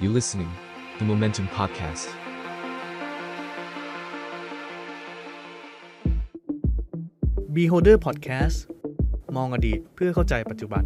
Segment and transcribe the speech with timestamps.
[0.00, 0.50] You listening,
[0.98, 2.06] the Momentum Podcast.
[7.56, 8.58] Beholder Podcast
[9.36, 10.84] มองอดีตเพื่อเข้าใจปัจจุบัน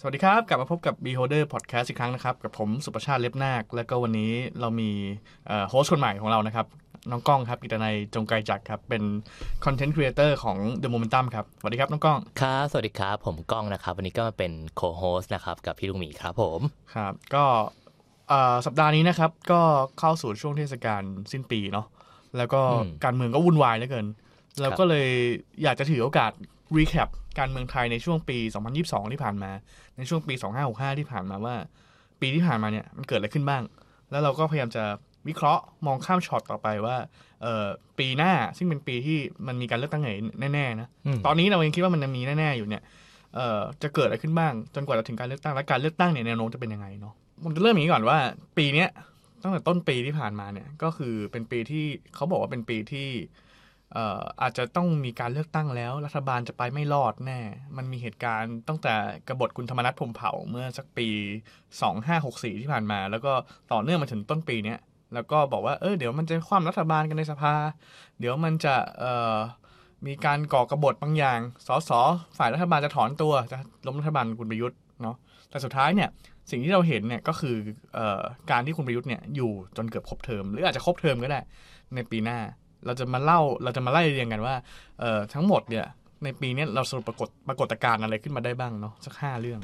[0.00, 4.90] สวัสดีครับ กลับมาพบกับ Beholder Podcast อีกครั้งนะครับ กับผมสุประชาติเล็บนาค และก็วันนี้เรามี
[5.68, 6.66] โฮสต์คนใหม่ของเรานะครับ
[7.10, 9.02] น้องก้องครับกิตนัยจงไกรจักรครับ เป็น
[9.64, 16.60] content creator ของ The Momentum ครับสวัสดีครับน้องก้องครับสวัสดีครับ ผมก้องนะครับ วันนี้ก็มาเป็น co-host นะครับกับพี่ลูกหมีครับผม
[16.94, 17.44] ครับ ก็
[18.28, 19.60] เอ่อสัปดาห์นี้นะครับ ก็
[19.98, 21.02] เข้าสู่ช่วงเทศกาล
[21.32, 21.86] สิ้นปีเนาะ
[22.36, 24.06] แล้วก็อืมการเมืองก็วุ่นวายเหลือเกิน
[24.60, 25.08] เราก็เลย
[25.62, 26.32] อยากจะถือโอกาส
[26.76, 28.38] recap การเมืองไทยในช่วงปี
[28.74, 29.50] 2022 ที่ผ่านมา
[29.96, 30.34] ในช่วงปี
[30.66, 31.54] 2565 ที่ผ่านมาว่า
[32.20, 33.62] ปีที่ผ่านมาเนี่ยมันเกิดอะไรขึ้นบ้าง
[34.10, 34.84] แล้วเราก็พยายามจะ
[35.28, 36.96] วิเคราะห์มองข้ามช็อตต่อไปว่า
[37.42, 37.66] เอ่อ
[37.98, 40.14] ปีหน้าซึ่งเป็นปีที่มันมีการเลือกตั้งใหญ่
[40.54, 42.82] แน่ๆนะอืมตอนนี้เรายังคิดว่ามันยังมีแน่ๆอยู่เนี่ย
[43.34, 48.18] เอ่อจะเกิดอะไรขึ้นบ้าง จนกว่าจะถึงการเลือกตั้งและการเลือกตั้งเนี่ยแนวโน้มจะเป็นยังไงเนาะผมจะเริ่มอย่างนี้ก่อนว่า
[48.58, 48.88] ปีเนี้ย
[49.42, 53.08] ตั้งแต่ต้นปีที่ผ่านมาเนี่ยก็คือเป็นปีที่เขาบอกว่าเป็นปีที่
[53.92, 57.40] เอ่ออาจจะต้องมีการเลือกตั้งแล้ว รัฐบาลจะไปไม่รอดแน่
[57.76, 58.94] มันมีเหตุการณ์ตั้งแต่
[59.28, 61.08] กบฏคุณธรรมนัฐพรหมเผ่าเมื่อสักปี
[61.84, 63.32] 2564 ที่ผ่านมา แล้วก็
[63.72, 64.78] ต่อเนื่องมาถึงต้นปีเนี้ย
[65.14, 67.54] แล้วก็บอกว่าเออเดี๋ยวมันจะคว่ำรัฐบาลกันในสภา
[68.18, 69.36] เดี๋ยวมันจะเอ่อ
[70.06, 71.90] มีการก่อกบฏบางอย่าง สส
[72.38, 75.16] ฝ่ายรัฐบาลจะถอนตัวจะล้มรัฐบาลคุณประยุทธ์เนาะ
[75.50, 76.08] แต่สุดท้ายเนี่ย
[76.50, 77.54] สิ่งที่เราเห็นเนี่ยก็คือ
[77.94, 81.40] เอ่อการที่คุณประยุทธ์เนี่ยอยู่จนเกือบครบเทอม หรืออาจจะครบเทอมก็ได้
[81.94, 82.38] ในปีหน้า
[82.86, 84.54] เราจะมาเล่าเราจะมาไล่เรียงกันว่า
[85.00, 85.84] เอ่อทั้งหมดเนี่ย
[86.24, 89.60] ในปีนี้เราสรุปปรากฏปรากฏการณ์อะไรขึ้นมาได้บ้างเนาะสักห้าเรื่อง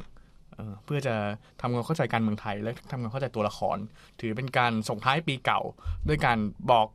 [0.84, 1.14] เพื่อจะ
[1.60, 3.78] ทำความเข้าใจการเมืองไทย และทำความเข้าใจตัวละคร
[4.20, 5.60] ถือเป็นการส่งท้ายปีเก่า
[6.08, 6.38] ด้วยการ
[6.70, 6.86] บอก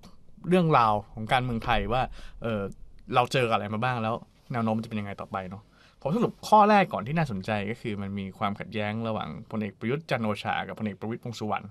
[0.50, 2.02] เรื่องราวของการเมืองไทยว่า
[2.42, 4.16] เราเจออะไรมาบ้างแล้ว
[4.52, 5.64] แนวโน้มจะเป็นยังไงต่อไปเนาะ
[6.02, 11.66] ผมสรุปข้อแรกก่อนที่น่าสนใจก็คือ มันมีความขัดแย้งระหว่างพลเอกประยุทธ์จันทร์โอชา กับพลเอกประวิตรวงษ์สุวรรณ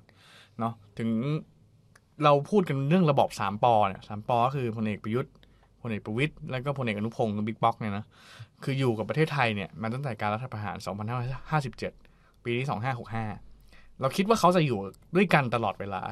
[0.60, 1.10] เนาะถึง
[2.24, 5.32] เราพูดกันเรื่องระบอบสามปอเนี่ยสามปอก็คือพลเอกประยุทธ์
[5.88, 8.04] พลเอกประวิตรแล้วก็พลเอกอนุพงษ์บิ๊กป๊อกเนี่ยนะ
[8.64, 10.76] คืออยู่กับประเทศไทยเนี่ยมาตั้งแต่การรัฐประหาร
[11.60, 12.66] 2557 ปีที่
[13.32, 14.78] 2565 เราคิดว่าเขาจะอยู่
[15.16, 16.02] ด้วยกันตลอดเวลา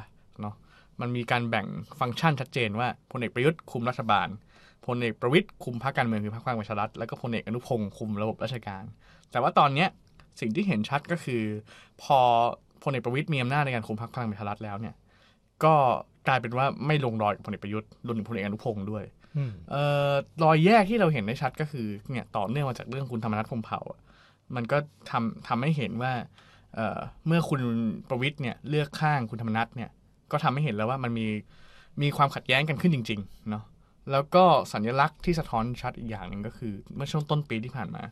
[0.41, 0.55] เนาะ
[1.01, 1.65] มันมีการแบ่ง
[1.99, 4.27] ฟังก์ชันชัดเจนว่าพลเอกประยุทธ์คุมรัฐบาล
[4.85, 8.83] พลเอกประวิตยคุมพรรคการเมืองคือพรรคพลังประชารัฐแล้วก็พลเอกอนุพงศ์คุมระบบราชการ
[9.31, 9.89] แต่ว่าตอนเนี้ย
[10.39, 11.43] สิ่งที่เห็นชัดก็คือ
[12.03, 12.19] พอ
[12.83, 14.95] พลเอกประวิตยมีอำนาจในการคุมพรรคพลังประชารัฐแล้วเนี่ย
[15.63, 15.73] ก็
[16.27, 19.03] กลายเป็นว่าไม่ลงรอยกับพลเอกประยุทธ์รวมถึงพลเอกอนุพงศ์ด้วย
[20.43, 23.79] รอยแยกที่เราเห็นได้ชัดก็คือเนี่ยต่อเนื่องมาจากเรื่องคุณธรรมนัฐพรหมเผ่า
[24.55, 24.77] มันก็
[25.09, 26.13] ทำทำให้เห็นว่า
[26.75, 26.79] เอ
[27.27, 27.61] เมื่อคุณ
[28.09, 29.89] ประวิตยเนี่ยเลือกข้างคุณธรรมนัฐเนี่ย
[30.31, 31.27] ก็ทำให้เห็นแล้วว่ามันมี
[32.01, 33.63] มีความขัดแย้งกันขึ้นจริงๆเนาะ
[34.11, 38.03] แล้วก็สัญลักษณ์ที่สะท้อนชัดอีกอย่างหนึ่งก็คือ เมื่อช่วงต้นปีที่ผ่านมา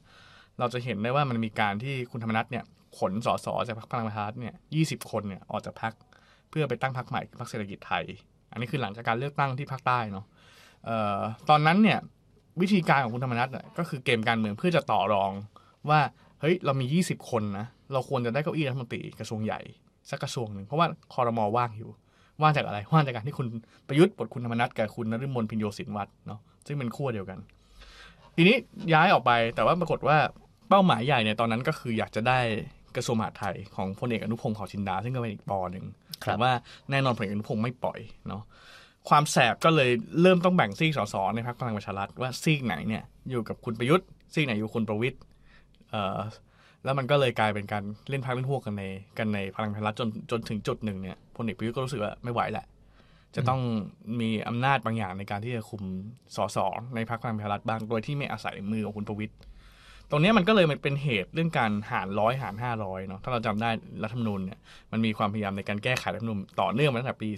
[0.60, 2.64] เราจะเห็นได้ว่ามันมีการที่คุณธรรมนัฐเนี่ย
[2.98, 5.94] ขนสสจากพรรคพลังประชารัฐเนี่ยยีคนเนี่ยออกจากพรรค
[6.50, 8.04] เพื่อไปตั้งพรรคใหม่คือพรรคเศรษฐกิจไทย
[8.52, 10.26] อันนี้คือหลังจากการเลือกตั้งที่ภาคใต้เนาะ
[11.50, 12.00] ตอนนั้นเนี่ย
[12.62, 15.32] วิธีการของคุณธรรมนัฐน่ะก็คือเกมการเมืองเพื่อจะต่อรอง
[15.90, 16.00] ว่า
[16.42, 19.60] เฮ้ยเรามี 20 คนนะเราควรจะได้เก้าอี้รัฐมนตรีกระทรวงใหญ่
[20.10, 21.90] สักกระทรวงหนึ่งเพราะว่าคอรมอว่างอยู่
[22.42, 23.48] ว่างจากอะไรว่างจากการที่คุณ
[23.88, 27.40] ประยุทธ์ปลดคุณธรรมนัฐกับคุณนฤมลพินโยสินวัตรเนาะซึ่งเป็นขั้วเดียวกัน
[28.36, 28.56] ทีนี้
[28.94, 30.18] ย้ายออกไปแต่ว่าปรากฏว่า
[30.70, 32.40] เป้าหมายใหญ่เนี่ยตอนนั้นก็คืออยากจะได้
[32.96, 35.86] กระทรวงมหาดไทยของพลเอกอนุพงศ์เผ่าจินดา ซึ่งก็เป็นอีกปอหนึ่ง
[36.24, 36.52] ครับแต่ว่า
[36.92, 38.42] แน่นอนพลเอกอนุพงศ์ไม่ปล่อยเนาะ
[39.10, 39.92] ความแสบก็เลย
[40.22, 45.18] เริ่มต้องแบ่งซีกสสในพรรคพลังประชารัฐว่าซีกไหนเนี่ยอยู่กับคุณประยุทธ์ซีกไหนอยู่คุณประวิตย
[45.90, 46.18] เอ่อ
[46.84, 48.84] แล้วมันก็เลยกลายเป็นการเล่นพักเล่นพวกกันใน
[49.18, 52.66] กันในพลังประชารัฐจนจนถึงจุดหนึ่งเนี่ยพลเอกประยุทธ์ก็รู้สึกว่าไม่ไหวแหละ
[53.36, 53.62] จะต้อง
[54.20, 55.84] มีอำนาจบางอย่างในการที่จะคุม
[56.36, 56.58] สส
[56.96, 59.38] ในพรรคพลังประชารัฐบ้างโดยที่ไม่อาศัยมือของคุณประวิตย์
[60.10, 63.70] ตรงนี้มันก็เลยมันเป็นเหตุเรื่องการหารร้อยหารห้าร้อยเนาะถ้าเราจำได้
[64.04, 64.60] รัฐธรรมนูญเนี่ย
[64.92, 67.30] มันมีความพยายามในการแก้ไขรัฐธรรมนูญต่อเนื่องมาตั้งแต่ปี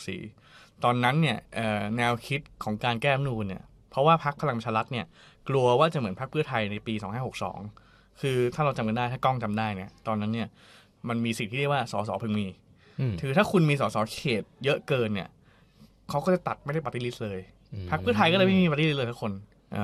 [0.00, 0.49] 2564
[0.84, 5.06] ตอนนั้นเนี่ยเอ่อแนวคิดของการแก้รัฐธรรมนูญเนี่ยเพราะว่าพรรคพลังประชารัฐเนี่ย
[5.48, 6.94] กลัวว่าจะเหมือนพรรคเพื่อไทยในปี
[7.56, 10.48] 2562 คือถ้าเราจำกันได้ถ้ากล้องจำได้เนี่ยตอนนั้นเนี่ย
[11.08, 12.46] มันมีสิ่งที่เรียกว่าสสพึงมี
[13.00, 15.28] อืมคือถ้าคุณมีสสเขตเยอะเกินเนี่ย
[16.10, 17.40] เขาก็จะตัดไม่ได้ปฏิริษีเลย
[17.90, 19.32] พรรคเพื่อไทยก็เลยไม่มีปฏิริษีเลยทุกคน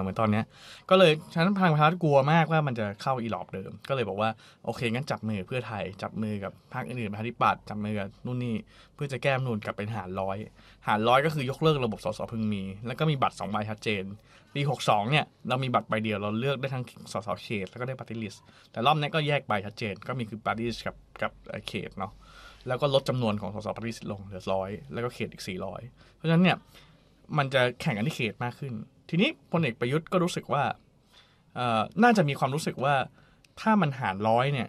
[0.03, 0.45] เหมือนตอนเนี้ย
[0.91, 4.31] ก็เลยฉันพลังประชารัฐกลัวมากว่ามันจะเข้าอีหลอบเดิม ก็เลยบอกว่า
[4.65, 8.57] โอเคงั้นจับมือเพื่อไทยจับมือกับพรรคอื่นๆประชาธิปัตย์จับมือกับนู่นนี่
[8.95, 10.37] เพื่อจะแก้มนูนกลับเป็นหารร้อย
[10.87, 14.05] หารร้อยก็คือยกเลิกระบบสสพึงมี แล้วก็มีบัตรสองใบชัดเจน
[14.55, 18.39] ปี62เนี่ยเรามีบัตรใบเดียวเราเลือกได้ทั้งสสเขตแล้วก็ได้ปฏิริษี
[18.71, 21.33] แต่รอบนี้ก็แยกใบชัดเจน ก็มีคือปฏิริษีกับกับ
[21.69, 22.13] เขตเนาะ
[22.69, 26.57] แล้วก็ลดจำนวนของสสปฏิริษีลงเหลือร้อยแล้วก็เขตอีก400เพราะฉะนั้นเนี่ย
[27.39, 28.73] มันจะแข่งกันที่เขตมากขึ้น
[29.09, 30.65] ทีนี้พลเอกประยุทธ์ก็รู้สึกว่า
[31.55, 32.95] เอ่อน่าจะมีความรู้สึกว่า
[33.61, 34.69] ถ้ามันหารร้อยเนี่ย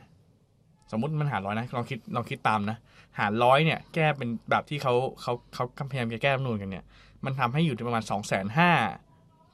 [0.92, 2.78] สมมติมันหารร้อยนะลองคิดลองคิดตามนะ
[3.20, 6.86] หารร้อยเนี่ย แก้เป็นแบบที่เขาเขาเขาพยายามจะแก้รัฐธรรมนูนกันเนี่ย
[7.26, 8.72] มันทำให้อยู่ที่ประมาณสองแสนห้า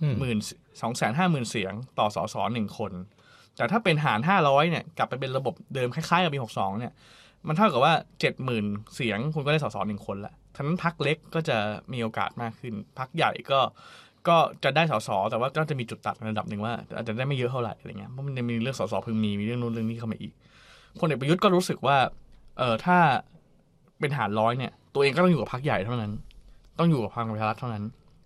[0.02, 0.38] อืมหมื่น
[0.82, 2.92] สองแสนห้าหมื่นเสียงต่อสสหนึ่งคน
[3.58, 6.94] แต่ถ้าเป็นหารห้าร้อยเนี่ย กลับไปเป็นระบบเดิมคล้ายๆกับปีหกสองเนี่ย
[7.48, 8.66] มันเท่ากับว่าเจ็ดหมื่น
[8.96, 11.58] เสียงคุณก็ได้สสหนึ่งคนละทั้งนั้นพักเล็กก็จะ
[11.94, 13.60] มีโอกาสมากขึ้นพักใหญ่ก็
[14.28, 20.34] ก็จะได้สสแต่ว่าก็จะมีจุดตัดระดับหนึ่งว่า อาจจะได้ไม่เยอะเท่าไหร่อะไรเงี้ยเพราะมันจะมีเรื่องสสพึงมีมีเรื่องนู้นเรื่องนี้เข้ามาอีก
[21.00, 21.98] พลเอกประยุทธ์ก็รู้สึกว่า
[22.58, 22.98] เออถ้า
[24.00, 26.12] เป็นหารร้อยเนี่ย ตัวเองก็ต้องอยู่กับพักใหญ่เท่านั้น
[26.80, 27.84] ต้องอยู่กับพลังประชารัฐเท่านั้น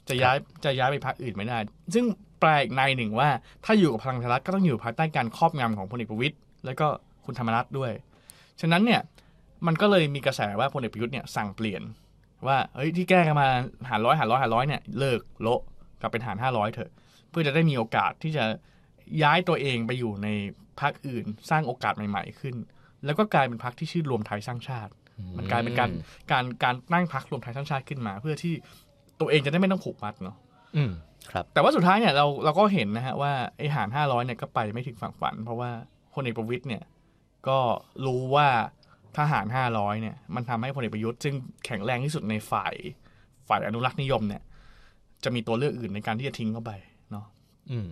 [0.10, 1.58] จะย้ายจะย้ายไปพรรคอื่นไม่ได้
[1.94, 2.06] ซึ่ง
[2.40, 3.30] แปลกในหนึ่งว่า
[3.66, 6.36] ถ้าอยู่กับพลังประชารัฐก็ต้องอยู่ภายใต้การครอบงำของพลเอกประวิตย
[6.66, 6.88] แล้วก็
[7.26, 7.92] คุณธรรมนัฐด้วย
[8.62, 9.02] ฉะนั้นเนี่ย
[9.68, 11.82] มันก็เลยมีกระแสว่าพลเอกประยุทธ์เนี่ยสั่งเปลี่ยน
[12.48, 13.48] ว่าเฮ้ยที่แก้กันมา
[13.90, 15.62] หารร้อยหารร้อยหารร้อยเนี่ยเลิกโละ
[16.02, 16.92] กลับเป็นหารห้าร้อยเถอะ
[17.30, 18.46] เพื่อจะได้มีโอกาสที่จะ
[19.24, 20.28] ย้ายตัวเองไปอยู่ใน
[20.82, 22.56] พรรคอื่น สร้างโอกาสใหม่ ๆ ขึ้น
[23.06, 24.92] แล้วก็กลายเป็นพรรคที่ชื่อรวมไทยสร้างชาติ
[25.38, 25.92] มันกลายเป็นการ
[26.32, 28.54] การการตั้งพรรครวมไทยสร้างชาติขึ้นมา เพื่อที่
[29.20, 30.36] ตัวเองจะได้ไม่ต้องผูกมัดเนาะ
[30.76, 30.92] อืม
[31.32, 35.70] ครับ แต่ว่าสุดท้ายเนี่ยเราเราก็เห็นนะฮะว่าไอ้หารห้าร้อยเนี่ยก็ไปไม่ถึงฝั่งฝัน เพราะว่า
[36.14, 36.84] พลเอกประวิตยเนี่ย
[37.48, 37.58] ก็
[38.06, 38.48] รู้ว่า
[39.18, 41.36] ทหารห้าร้อยเนี่ยมันทำให้พลเอกประยุทธ์ซึ่ง
[41.66, 42.74] แข็งแรงที่สุดในฝ่าย
[43.48, 44.42] ฝ่ายอนุรักษ์นิยมเนี่ย
[45.24, 46.72] จะมีตัวเลือกอื่นในการที่จะทิ้งเข้าไป
[47.12, 47.26] เนาะ
[47.72, 47.88] อืม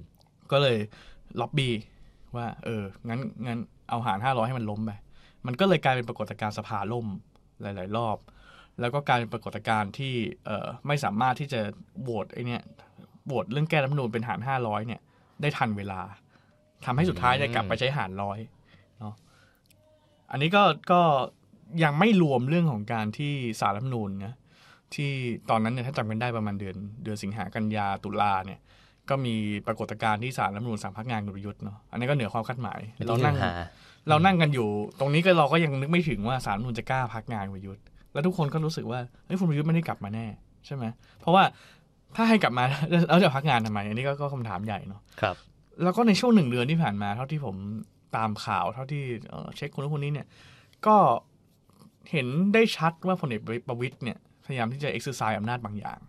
[0.51, 0.77] ก็เลย
[1.39, 1.74] ล็อบบี้
[2.36, 4.92] ว่า เออ งั้นงั้นเอาหารห้าร้อยให้มันล้มไป
[5.45, 7.07] มันก็เลยกลายเป็นปรากฏการณ์สภาล่ม
[7.62, 8.18] หลาย ๆ รอบ
[8.80, 10.13] แล้วก็กลายเป็นปรากฏการณ์ที่
[10.45, 11.62] เอ่อไม่สามารถที่จะ
[12.01, 12.62] โหวตไอเนี่ย
[13.25, 15.01] โหวตเรื่องแก้รัฐธรรมนูญเป็นหารห้าร้อยเนี่ย
[15.42, 16.01] ได้ทันเวลา
[16.86, 18.39] ทำให้สุดท้ายเนี่ยกลับไปใช้หารร้อย
[19.00, 19.13] เนาะ
[20.31, 21.01] อันนี้ก็ก็
[21.83, 24.33] ยังไม่รวมเรื่องของการที่สารรัฐธรรมนูญนะ
[24.94, 25.12] ที่
[25.50, 28.60] ตอนนั้นเนี่ยถ้าจำกันได้ประมาณเดือนเดือนสิงหากันยาตุลาเนี่ย
[29.10, 29.36] ก็มี
[29.68, 33.52] ปรากฏการณ์ที่สารรัฐธรรมนูญสั่งพักงานคุณประยุทธ์เนาะอันนี้ก็เหนือความคาดหมายเป็นเราที่นั่งหา
[34.10, 34.68] เรานั่งกันอยู่
[35.00, 37.84] ตรงนี้ก็เราก็ยังนึกไม่ถึงว่าสารรัฐธรรมนูญจะกล้าพักงานคุณประยุทธ์
[38.14, 40.26] แล้วทุกคนก็รู้สึกว่าเฮ้ยคุณประยุทธ์ไม่ได้กลับมาแน่
[40.66, 40.86] ใช่ไหม
[41.20, 41.44] เพราะว่า
[42.16, 42.64] ถ้าให้กลับมา
[43.08, 45.36] แล้วจะพักงานทำไมอันนี้ก็ก็คำถามใหญ่เนาะครับ
[45.84, 47.56] แล้วก็ในช่วงหนึ่งเดือนที่ผ่านมา เท่าที่ผม
[48.16, 50.28] ตามข่าวเท่าที่เอ่อเช็คคนนู้นคนนี้เนี่ย
[50.86, 50.96] ก็
[52.12, 56.00] เห็นได้ชัดว่าพลเอกประวิตยเนี่ย พยายามที่จะ exercise อำนาจบางอย่าง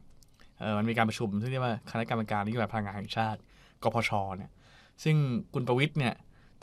[0.60, 3.40] เออมันมีการประชุมซึ่เรียกว่าคณะกรรมการนโยบายพลังงานแห่งชาติ
[3.82, 4.50] กพชเนี่ย
[5.04, 5.16] ซึ่ง
[5.54, 6.14] คุณประวิตย์เนี่ย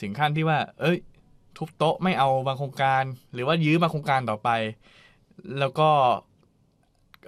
[0.01, 0.97] ถึงขั้นที่ว่า เอ้ย
[1.57, 3.03] ทุบโต๊ะไม่เอาบางโครงการ
[3.33, 4.49] หรือว่ายื้อบางโครงการต่อไป
[5.59, 5.89] แล้วก็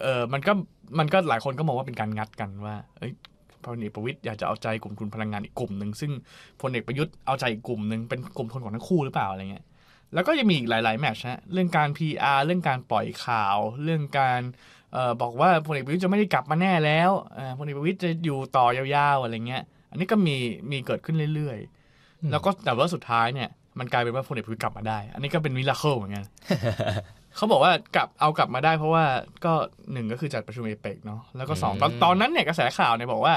[0.01, 0.53] เออมันก็
[0.99, 3.11] มันก็หลายคนก็มองว่าเป็นการงัดกันว่า เอ้ย
[3.65, 6.11] พลเอกประวิตยอยากจะเอาใจกลุ่มทุนพลังงานอีกกลุ่มหนึ่งซึ่ง
[6.61, 9.65] พลเอกประยุทธ์เอาใจอีกกลุ่มหนึ่งเป็นกลุ่มทุนของทั้งคู่หรือเปล่าอะไรเงี้ย
[10.13, 14.41] แล้วก็ยังมีอีกหลายๆแมตช์นะเรื่องการ PR เรื่องการปล่อยข่าว เรื่องการ
[14.93, 20.35] เอ่อบอกว่าพลเอกประยุทธ์จะไม่ได้กลับมาแน่แล้วเอ่อพลเอกประวิตยจะอยู่ต่อยาวๆอะไรเงี้ย อันนี้ก็มี
[20.71, 23.49] มีเกิดขึ้นเรื่อยๆ แล้วก็แต่ว่าสุดท้ายเนี่ย
[23.79, 26.25] มันกลายเป็นว่าพลเอกประยุทธ์กลับมาได้ อันนี้ก็เป็นมิราเคิลเหมือนกัน
[27.35, 29.03] เขาบอกว่ากลับเอากลับมาได้เพราะว่า
[29.45, 29.53] ก็
[29.91, 33.35] หนึ่งก็คือจัดประชุมเอเปกเนาะแล้วก็สองตอนตอนนั้นเนี่ยกระแสข่าวเนี่ยบอกว่า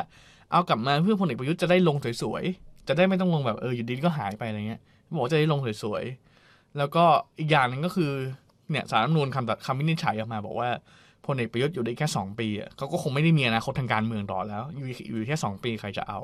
[0.53, 4.81] เอากลับมาเพื่อพลเอกประยุทธ์จะได้ลงสวยๆจะได้ไม่ต้องลงแบบเอออยู่ดีก็หายไปอะไรเงี้ย
[5.15, 6.28] บอกว่าจะได้ลงสวยๆ
[6.79, 7.05] แล้วก็
[7.39, 8.13] อีกอย่างหนึ่งก็คือ
[8.71, 10.71] เนี่ยสารรัฐมนูญคำตัดคำวินิจฉัยออกมา บอกว่า
[11.27, 16.19] พลเอกประยุทธ์อยู่ได้แค่สองปีอะเขาก็คงไม่ได้มีอนาคตทางการเมืองต่อแล้ว อยู่อยู่แค่สองปีใครจะเอา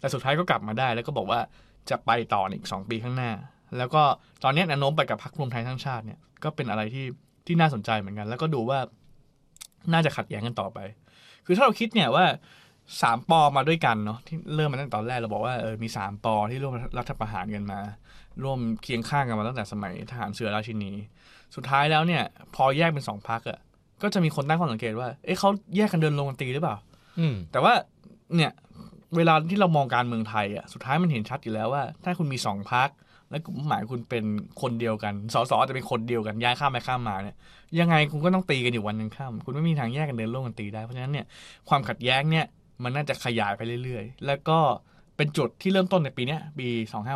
[0.00, 1.40] แต่สุดท้ายก็กลับมาได้ แล้วก็บอกว่า
[1.90, 3.30] จะไปต่ออีกสองปีข้างหน้า
[3.78, 4.02] แล้วก็
[4.44, 7.06] ตอนนี้แนวโน้มไปกับพรรครวมไทยสร้งชาติเนี่ยก็เป็นอะไรที่
[7.46, 8.78] ที่น่าสนใจเหมือนกัน แล้วก็ดูว่า
[9.92, 10.78] น่าจะขัดแย้งกันต่อไป
[11.46, 12.24] คือถ้าเราคิดเนี่ยว่า
[13.02, 17.80] สามปอมาด้วยกันเนาะที่เริ่มมาตั้งแต่ตอนแรกเราบอกว่าเออมีสามปอที่ร่วมรัฐประหารกันมา
[18.44, 20.92] ร่วมเคียงข้างกันมาตั้งแต่สมัยทหารเสือราชินี
[21.54, 22.22] สุดท้ายแล้วเนี่ย
[22.54, 23.58] พอแยกเป็นสองพักอะ่ะ
[24.02, 26.76] ก็จะมีคนตั้งข้อสังเกตว่า เอ๊ะเขาแยกกันเดินลงกันตีหรือเปล่า
[27.18, 27.72] อืม แต่ว่า
[28.36, 28.52] เนี่ย
[29.16, 32.88] เวลาที่เรามองการเมืองไทยอะสุดท้ายมันเห็นชัดอยู่แล้วว่า ถ้าคุณมีสองพัก
[33.30, 34.24] และกลุ่มหมายคุณเป็น
[34.62, 37.36] คนเดียวกัน สสอาจจะเป็นคนเดียวกันย้ายข้ามไปข้ามมาเนี่ย
[37.80, 41.26] ยังไงคุณก็ต้องตีกันอยู่วันหนึงข้ามคุณไม่มีทางแยกกันเดินร่วมกันตีได้ เพราะฉะนั้นเนี่ย
[41.68, 42.46] ความขัดแย้งเนี่ย
[42.82, 44.58] มันน่าจะขยายไปเรื่อย ๆ แล้วก็
[45.18, 46.68] เป็นจุดที่เริ่มต้นในปีเนี้ยปี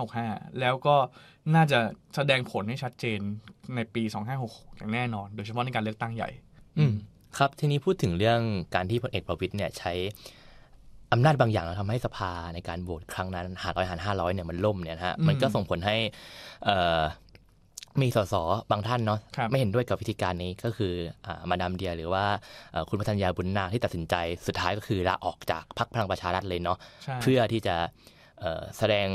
[0.06, 0.96] 2565 แล้วก็
[1.54, 1.78] น่าจะ
[2.14, 3.18] แสดงผลให้ชัดเจน
[3.76, 4.02] ในปี
[4.40, 6.30] 2566 อย่างแน่นอน โดยเฉพาะในการเลือกตั้งใหญ่
[6.78, 6.92] อืม
[7.38, 8.40] ครับ ทีนี้พูดถึงเรื่อง
[8.74, 9.92] การที่พลเอกประวิตยเนี่ยใช้
[11.12, 15.96] อำนาจบางอย่างแล้วทำให้สภาในการโหวตครั้งนั้นหารร้อยหารห้าร้อยเนี่ยมันล่มเนี่ยนะฮะอืมมันก็ส่งผลให้
[16.64, 17.00] เอ่อ
[18.00, 18.34] มีสส
[18.70, 20.94] บางท่านเนาะครับไม่เห็นด้วยกับวิธีการนี้ก็คือ
[21.26, 22.24] อ่ามาดามเดียหรือว่า
[22.72, 24.14] เอ่อคุณพัฒนยาบุญนาคที่ตัดสินใจ
[24.46, 27.76] สุดท้ายก็คือลาออกจากพรรคพลังประชารัฐเลยเนาะใช่เพื่อที่จะ
[28.40, 29.08] เอ่อแสดง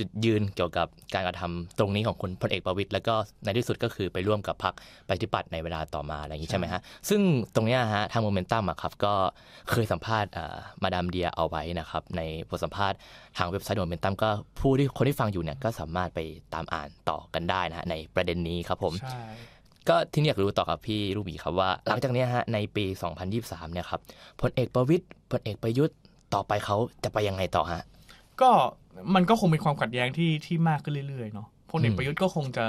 [0.00, 3.14] จุดยืนเกี่ยวกับการกระทำตรงนี้ของคุณพลเอกประวิตยแล้วก็
[3.44, 4.74] ในที่สุดก็คือไปร่วมกับพรรค
[5.06, 7.20] ประชาธิปัตย์ในเวลาต่อมาอะไรอย่างนี้ใช่ไหมฮะซึ่ง
[7.54, 9.14] ตรงเนี้ยฮะทางโมเมนตัมอะครับก็
[9.70, 12.98] เคยสัมภาษณ์อ่ามาดามเดียเอาไว้นะครับในบทสัมภาษณ์
[13.38, 14.30] ทางเว็บไซต์โมเมนตัมก็
[14.60, 16.20] ผู้ที่คนที่ฟังอยู่เนี่ยก็สามารถไป
[16.54, 19.24] ตามอ่านต่อกันได้นะฮะในประเด็นนี้ครับผมใช่
[19.88, 22.84] ก็ที่นี่อยากรู้ต่อกับพี่ลูกหมีครับว่า หลังจากเนี้ยฮะในปี
[23.28, 24.00] 2023 เนี่ยครับ
[24.40, 25.96] พลเอกประวิตยพลเอกประยุทธ์
[26.34, 27.82] ต่อไปเขาจะไปยังไงต่อฮะ
[28.40, 28.50] ก็
[29.14, 32.66] มันก็คงเป็นความขัดแย้งที่ที่มากขึ้นเรื่อยๆเนาะพลเอกอืมประยุทธ์ก็คงจะ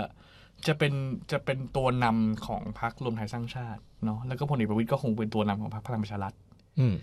[0.68, 0.94] จะเป็น
[1.32, 6.34] จะเป็นตัวนำของพรรครวมไทยสร้างชาติเนาะแล้วก็พลเอกประวิตยก็คงเป็นตัวนำของพรรคพลังประชารัฐ
[6.80, 6.94] อืม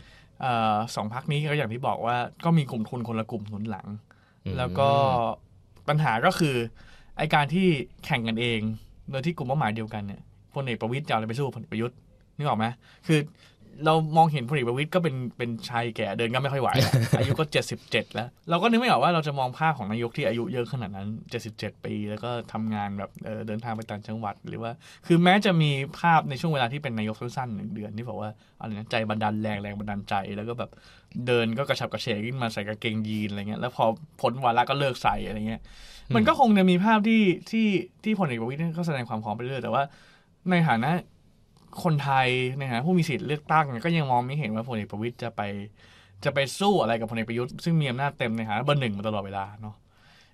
[0.41, 3.87] เอ่อสองพรรคนี้ก็อย่างที่บอกว่าก็มีกลุ่มทุนคนละกลุ่มหนุนหลัง
[4.45, 4.89] อืมแล้วก็
[5.89, 6.57] ปัญหาก็คือ
[7.19, 7.67] ไอการที่
[8.05, 8.61] แข่งกันเอง
[9.11, 10.21] โดยที่กลุ่มเป้าหมายเดียวกันเนี่ย
[10.55, 11.97] พลเอกประวิตยจะเอาอะไรไปสู้พลเอกประยุทธ์
[12.37, 12.67] นึกออกไหม
[13.07, 13.19] คือ
[13.85, 24.73] เรามองเห็นพลเอกประวิตยก็เป็นเป็นชายแก่เดินก็ไม่ค่อยไหวแล้วอายุก็เจ็ดสิบเจ็ดแล้ว เราก็นึกไม่ออกว่าเราจะมองภาพของนายกที่อายุเยอะขนาดนั้นเจ็ดสิบเจ็ดปี แล้วก็ทำงานแบบเออเดินทางไปต่างจังหวัดหรือว่า
[25.07, 28.31] คือแม้จะมีภาพในช่วงเวลาที่เป็นนายกสั้นๆหนึ่งเดือนที่บอกว่า
[28.61, 30.71] อะไรนะใจบันดาลแรงแรงบันดาลใจแล้วก็แบบ
[31.27, 33.85] เดินก็กระฉับกระเฉงขึ้นมาใส่กางเกงยีนอะไรเงี้ยแล้วพอ
[34.21, 35.63] พ้นวาระก็เลิกใส่อะไรเงี้ย
[36.15, 37.67] มันก็คงจะมีภาพที่ที่
[38.05, 39.83] ที่พลเอกประวิตยก็แสดงความพร้อมไปเรื่อยแต่ว่า
[40.51, 40.91] ในฐานะ
[41.85, 45.41] คนไทยนฐานะผู้มีสิทธิ์เลือกตั้งเนี่ยก็ยังมองไม่เห็นว่าพลเอกประวิตยจะไป
[46.25, 49.75] จะไปสู้อะไรกับพลเอกประยุทธ์ซึ่งมีอำนาจเต็มในฐานะเบอร์หนึ่งมาตลอดเวลาเนาะ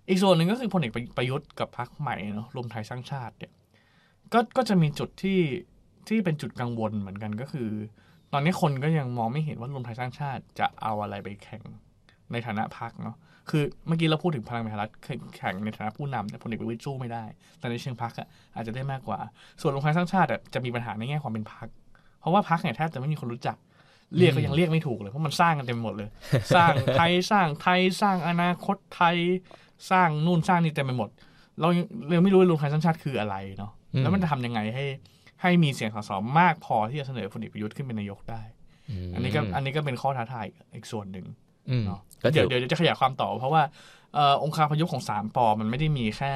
[0.08, 3.52] อีกส่วนหนึ่งก็คือพลเอกประยุทธ์กับพรรคใหม่เนาะรวมไทยสร้างชาติเนี่ย
[4.32, 5.40] ก็ก็จะมีจุดที่
[6.08, 7.68] ที่เป็นจุดกังวลเหมือนกันก็คือ
[8.32, 11.62] ตอนนี้คนก็ยังมองไม่เห็นว่ารวมไทยสร้างชาติจะเอาอะไรไปแข่ง
[12.32, 13.16] ในฐานะพรรคเนาะ
[13.50, 14.90] คือเมื่อกี้เราพูดถึงพลังประชารัฐ
[15.36, 17.24] แข่งในฐานะผู้นำเนี่ยพลเอกประวิตยสู้ไม่ได้
[17.58, 19.18] แต่ในเชิงพรรคอะอาจจะได้มากกว่า
[19.60, 21.68] ส่วนรวมไทยสร้างชาติอะจะมีปัญหาในแง่ความเป็นพรรค
[22.20, 23.56] เพราะว่าพรรคเนี่ยแทบจะไม่มีคนรู้จัก
[24.16, 26.08] เรียกก็ยังเรียกไม่ถูกเลย เพราะมันสร้างกันเต็มหมดเลย
[26.54, 29.16] สร้างไทยสร้างไทยสร้างอนาคตไทย
[29.90, 31.10] สร้างนู่นสร้างนี่เต็มไปหมด
[31.60, 34.84] เรายังเราไม่รู้ว่ารวมไทยสร้างชาติคืออะไรเนาะอืมแล้วมันจะทำยังไงให้
[35.42, 38.42] ให้มีเสียงสสมากพอที่จะเสนอพลเอกประยุทธ์ขึ้นเป็นนายกได้
[39.06, 41.26] มอันนี้ก็อันนี้ก็เป็นข้อท้าทายอีกส่วนหนึ่ง
[41.70, 43.62] อืมเนาะก็ เดี๋เดี๋ยยววเดี๋ยวจะขยายความต่อ เพราะว่า
[44.14, 46.32] เอ่อองค์คาพยพของสามปอมันไม่ได้มีแค่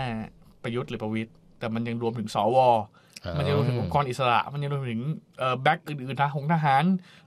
[0.62, 2.58] ประยุทธ์หรือประวิทย์แต่มันยังรวมถึงสว
[3.38, 5.00] มันยังรวมถึงองค์กรอิสระ มันยังรวมถึง
[5.38, 6.84] เอ่อแบ็กอื่นๆทหารทหาร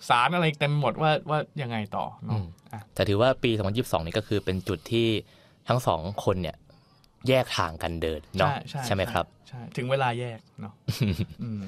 [0.09, 2.39] ศาลอะไรเต็มหมดว่าว่ายังไงต่อเนาะ
[2.73, 5.07] อะแต่ถือว่าปี 2022 นี่ก็คือเป็นจุดที่
[5.67, 6.57] ทั้งสองคนเนี่ย
[7.27, 10.73] แยกทางกันเดินเนาะใช่ใช่ใช่ไหมครับใช่ถึงเวลาแยกเนาะ
[11.43, 11.61] อืม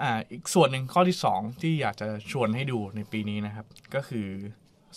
[0.00, 4.26] อ่าอีกส่วนหนึ่งข้อที่สองที่อยากจะชวนให้ดูในปีนี้นะครับ ก็คือ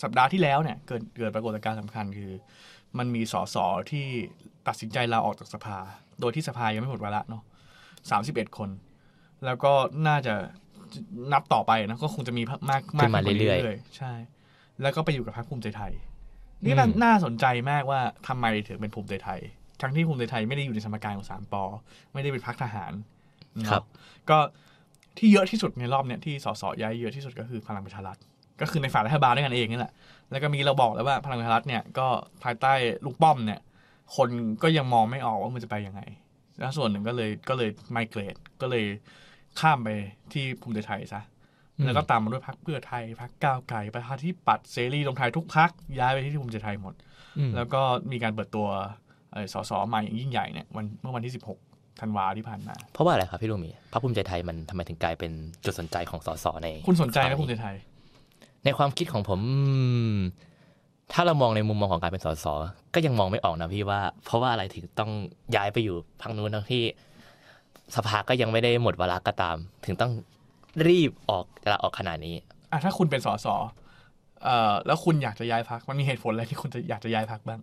[0.02, 2.32] สัปดาห์ที่แล้วเนี่ยเกิดเกิดปรากฏการณ์สำคัญคือ
[2.98, 3.58] มันมีสส
[3.92, 4.06] ที่
[4.68, 5.78] ตัดสินใจลาออกจากสภา
[6.22, 7.44] โดยที่สภายังไม่หมดวาระเนาะ
[8.12, 8.70] สามสิบเอ็ดคน
[9.46, 9.72] แล้วก็
[10.08, 10.34] น่าจะ
[11.34, 14.14] นับต่อไปนะก็คงจะมีมากมากขึ้นมาขึ้นกว่เรื่อยๆๆใช่
[14.82, 15.94] แล้วก็ไปอยู่กับพรรคภูมิใจไทย
[16.64, 19.40] นี่น่าอืมน่าสนใจมากว่าทำไมถึงเป็นภูมิใจไทย
[19.82, 21.64] ทั้งที่ภูมิใจไทยไม่ได้อยู่ในสมการของสามปอ
[22.14, 22.92] ไม่ได้เป็นพรรคทหาร
[23.64, 23.84] เนาะครับ
[24.30, 24.38] ก็
[25.18, 28.18] ที่เยอะที่สุดในรอบเนี้ยที่สสย้ายเยอะที่สุดก็คือพลังประชารัฐ
[28.62, 29.94] ก็คือในฝ่ายรัฐบาลด้วยกันเองนี่แหละ
[30.32, 32.08] แล้วก็มีเราบอกแล้วว่าพลังประชารัฐเนี่ยก็
[32.44, 32.74] ภายใต้
[33.06, 33.60] ลุงป้อมเนี่ย
[34.16, 34.30] คน
[34.64, 36.02] ก็ยังมองไม่ออกว่ามันจะไปยังไง
[36.60, 38.86] แล้วส่วนหนึ่งก็เลยก็เลยไมเกรดก็เลย
[39.60, 39.90] ข้ามไป
[40.34, 41.22] ที่ภูมิใจไทยซะ
[41.86, 45.70] แล้วก็ตามมาด้วยพรรคเพื่อไทยพรรคก้าวไกลประชาธิปัตย์เสรีรวมไทยทุกพรรค
[46.00, 46.94] ย้ายไปที่ภูมิใจไทยหมด
[47.38, 47.82] อืมแล้วก็
[48.12, 48.68] มีการเปิดตัว
[49.34, 51.34] เอ่อสสใหม่อย่างยิ่งใหญ่เนี่ยวันเมื่อวันที่
[51.68, 55.32] 16ธันวาที่ผ่านมา เพราะว่าอะไรครับพี่ลูกหมีพรรคภูมิใจไทยมันทำไมถึงกลายเป็น
[55.66, 57.76] จุดสนใจของสสใน คุณสนใจไหมภูมิใจไทย
[58.66, 59.54] ในความคิดของผมอื
[60.16, 60.16] ม
[61.14, 62.46] ถ้าเรามองในมุมมองของการเป็นสส
[62.94, 65.12] ก็ยังมองไม่ออกนะพี่ว่า เพราะว่าอะไรถึงต้อง
[65.56, 66.84] ย้ายไปอยู่พังนู้นทั้งที่
[67.96, 70.12] สภาก็ยังไม่ได้หมดวาระก็ตาม ถึงต้อง
[70.88, 72.36] รีบออกลาออกขนาดนี้
[72.72, 73.48] อะถ้าคุณเป็นสส
[74.44, 77.60] เอ่อแล้วคุณอยากจะย้ายพักมันมีเหตุผลอะไรที่คุณจะอยากจะย้ายพักบ้าง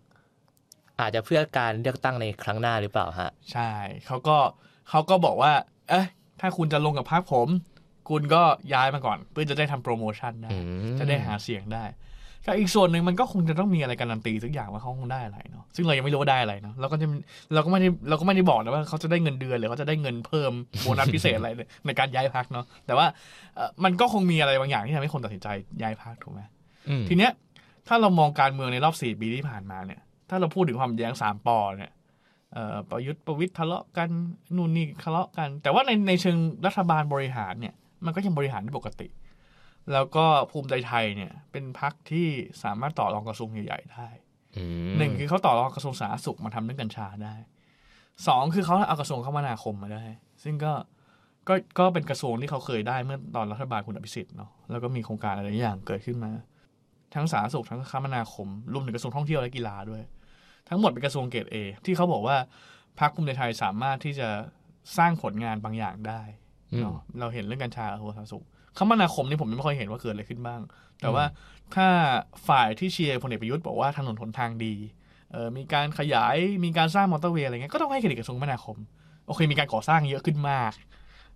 [1.00, 3.70] อาจจะเพื่อการเลือกตั้งในครั้งหน้าหรือเปล่าฮะ ใช่
[4.06, 4.36] เขาก็
[4.90, 5.52] เขาก็บอกว่า
[5.88, 6.06] เอ๊ะ
[6.40, 7.48] ถ้าคุณจะลงกับพักผม
[8.08, 8.42] คุณก็
[8.72, 10.58] ย้ายมาก่อน เพื่อจะได้ทำโปรโมชั่นได้อื
[10.92, 11.84] มจะได้หาเสียงได้
[12.46, 17.06] ก็อีกส่วนหนึ่งมันก็คงจะต้องมีอะไรการันตีสักอย่างว่าเขาคงได้อะไรเนาะซึ่งเรายังไม่รู้ว่าได้อะไรเนาะเราก็จะ
[17.54, 21.48] เราก็ไม่ได้เราก็ไม่ได้บอกนะว่าเขาจะได้เงินเดือนหรือเขาจะได้เงินเพิ่มโบนัสพิเศษอะไร
[21.86, 23.06] ในการย้ายพักเนาะแต่ว่า
[23.54, 25.48] เอ่อมันก็คงมีอะไรบางอย่างที่ทำให้คนตัดสินใจ
[25.82, 26.40] ย้ายพักถูกไหม
[26.88, 27.32] อืมทีเนี้ย
[27.88, 31.92] ถ้าเรามองการเมืองในรอบสี่ปีที่ผ่านมาเนี่ย ถ้าเราพูดถึงความแย้งสามปอเนี่ย
[32.52, 34.08] เอ่อประยุทธ์ประวิทย์ทะเลาะกัน
[34.56, 37.74] นู่นนี่ทะเลาะกัน แต่ว่าในในเชิงรัฐบาลบริหารเนี่ย
[38.06, 39.08] มันก็ยังบริหารได้ปกติ
[39.92, 42.26] แล้วก็ภูมิใจไทยเนี่ย เป็นพักที่
[42.62, 44.08] สามารถต่อรองกระทรวงใหญ่ๆได้
[44.56, 47.34] อืมหนึ่งคือเขาต่อรองกระทรวงสาธารณสุขมาทำเรื่องกัญชาได้
[48.26, 50.04] สองคือเขาเอากระทรวงคมนาคมมาได้
[50.42, 50.72] ซึ่งก็
[51.48, 56.32] ก็ก็เป็นกระทรวงที่เขาเคยได้เมื่อตอนรัฐบาลคุณอภิสิทธิ์เนาะแล้วก็มีโครงการอะไรอย่างเกิดขึ้นมา
[57.14, 60.02] ทั้งสาธารณสุขทั้งคมนาคมรวมถึงกระทรวงท่องเที่ยวและกีฬาด้วย
[60.68, 62.36] ทั้งหมดเป็นกระทรวงเกรดเอที่เขาบอกว่า
[63.00, 64.28] พรรคภูมิใจไทยสามารถที่จะ
[64.98, 66.22] สร้างผลงานบางอย่างได้
[66.80, 68.44] เนาะเราเห็นเรื่องกัญชากับโทรศัพท์สุข
[68.78, 70.60] คมนาคมนี่ผมไม่ค่อยเห็นว่าเกิดอะไรขึ้นบ้าง
[71.00, 71.24] แต่ว่า
[71.74, 71.86] ถ้า
[72.48, 74.74] ฝ่ายที่เชียร์พลเอกประยุทธ์บอกว่าถนนหนทางดี
[75.32, 78.76] เออมีการขยายมีการสร้างมอเตอร์เวย์อะไรเงี้ยก็ต้องให้เครดิตกระทรวงคมนาคม
[79.26, 80.72] โอเค มีการก่อสร้างเยอะขึ้นมาก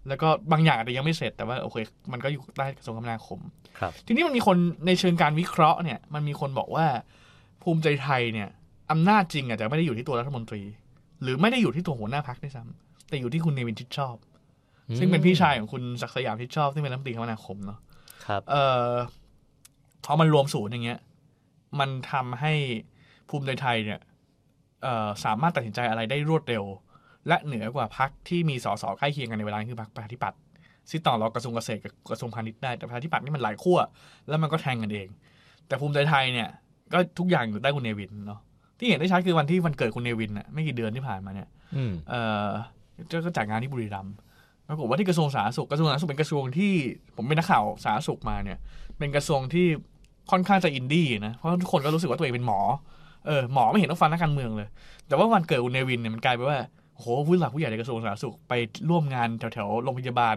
[0.09, 1.77] แล้วก็บางอย่างอาจจะยังไม่เสร็จแต่ว่าโอเค
[2.13, 3.39] มันก็อยู่ใต้กระทรวงคมนาคม
[3.79, 6.87] ครับทีนี้มันมีคนในเชิงการวิเคราะห์เนี่ย มันมีคนบอกว่า
[7.63, 8.49] ภูมิใจไทยเนี่ย
[8.91, 10.63] อำนาจจริงอาจจะไม่ได้อยู่ที่ตัวรัฐมนตรี
[11.23, 14.15] หรือไม่ได้อยู่ที่ตัวหัวหน้าพักด้วยซ้ำแต่อยู่ที่คุณเนวินทิดชอบ
[14.99, 17.79] ซึ่งเป็นพี่ชายของคุณศักดิ์สยามทิดชอบ ซึ่งเป็นรัฐมนตรีคมนาคมเนาะ
[18.27, 18.93] ครับ เอ่อ
[20.05, 21.01] พอมันรวมศูนย์อย่างเงี้ย
[21.81, 22.53] มันทำให้
[23.29, 24.01] ภูมิใจไทยเนี่ย
[24.83, 26.65] เอ่อสามารถตัดสินใจอะไรได้รวดเร็ว
[27.29, 30.39] และเหนือกว่าพักที่มีสสใกล้เคียงกันในเวลานี้คือพักประชาธิปัตย์
[30.91, 33.79] ซึ่งต่อรองกระทรวงเกษตรกับกระทรวงพาณิชย์ได้แต่ประชาธิปัตย์นี่มันหลายขั้ว
[34.29, 35.09] แล้วมันก็แทงกันเอง
[35.67, 36.49] แต่ภูมิใจไทยเนี่ย
[36.93, 38.41] ก็ทุกอย่างอยู่ใต้คุณเนวินเนาะ
[38.79, 42.49] ที่เห็นได้ชัดคือวันที่วันเกิดคุณเนวินน่ะไม่กี่เดือนที่ผ่านมาเนี่ยอืมเอ่อ
[43.11, 44.15] ก็จัดงานที่บุรีรัมย์
[44.69, 46.73] ปรากฏว่าที่กระทรวงสาธารณสุขกระทรวงสาธารณสุขเป็นกระทรวงที่
[47.17, 48.59] ผมเป็นนักข่าวสาธารณสุขมาเนี่ย
[48.99, 49.67] เป็นกระทรวงที่
[50.31, 52.61] ค่อนข้างจะอินดี้นะเพราะทุกคนก็รู้สึกว่าตัวเองเป็นหมอ
[53.27, 54.69] เออหมอไม่เห็นต้องฟังนักการเมืองเลย
[55.09, 56.59] แต่ว่าวันเกิดอุนเนวินเนี่ยมันกลายไปนว่า
[56.99, 58.53] โหผู้หลักผู้ใหญ่ในกระทรวงสาธารณสุขไป
[58.91, 60.37] ร่วมงานแถวๆโรงพยาบาล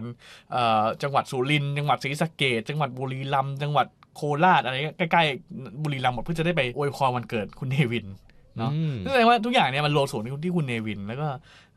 [0.52, 8.06] เอ่อจังหวัดสุรินทร์จังหวัดศรีสะเกดจังหวัดบุรีรัมย์จังหวัดโคราชอะไรเงี้ยใกล้ๆบุรีรัมย์หมดเพื่อจะได้ไปอวยพรวันเกิดคุณเนวิน
[8.58, 11.28] เนาะอืมซึ่งแสดงว่าทุกอย่างเนี่ยมันรวมศูนย์ที่ที่คุณเนวิน แล้วก็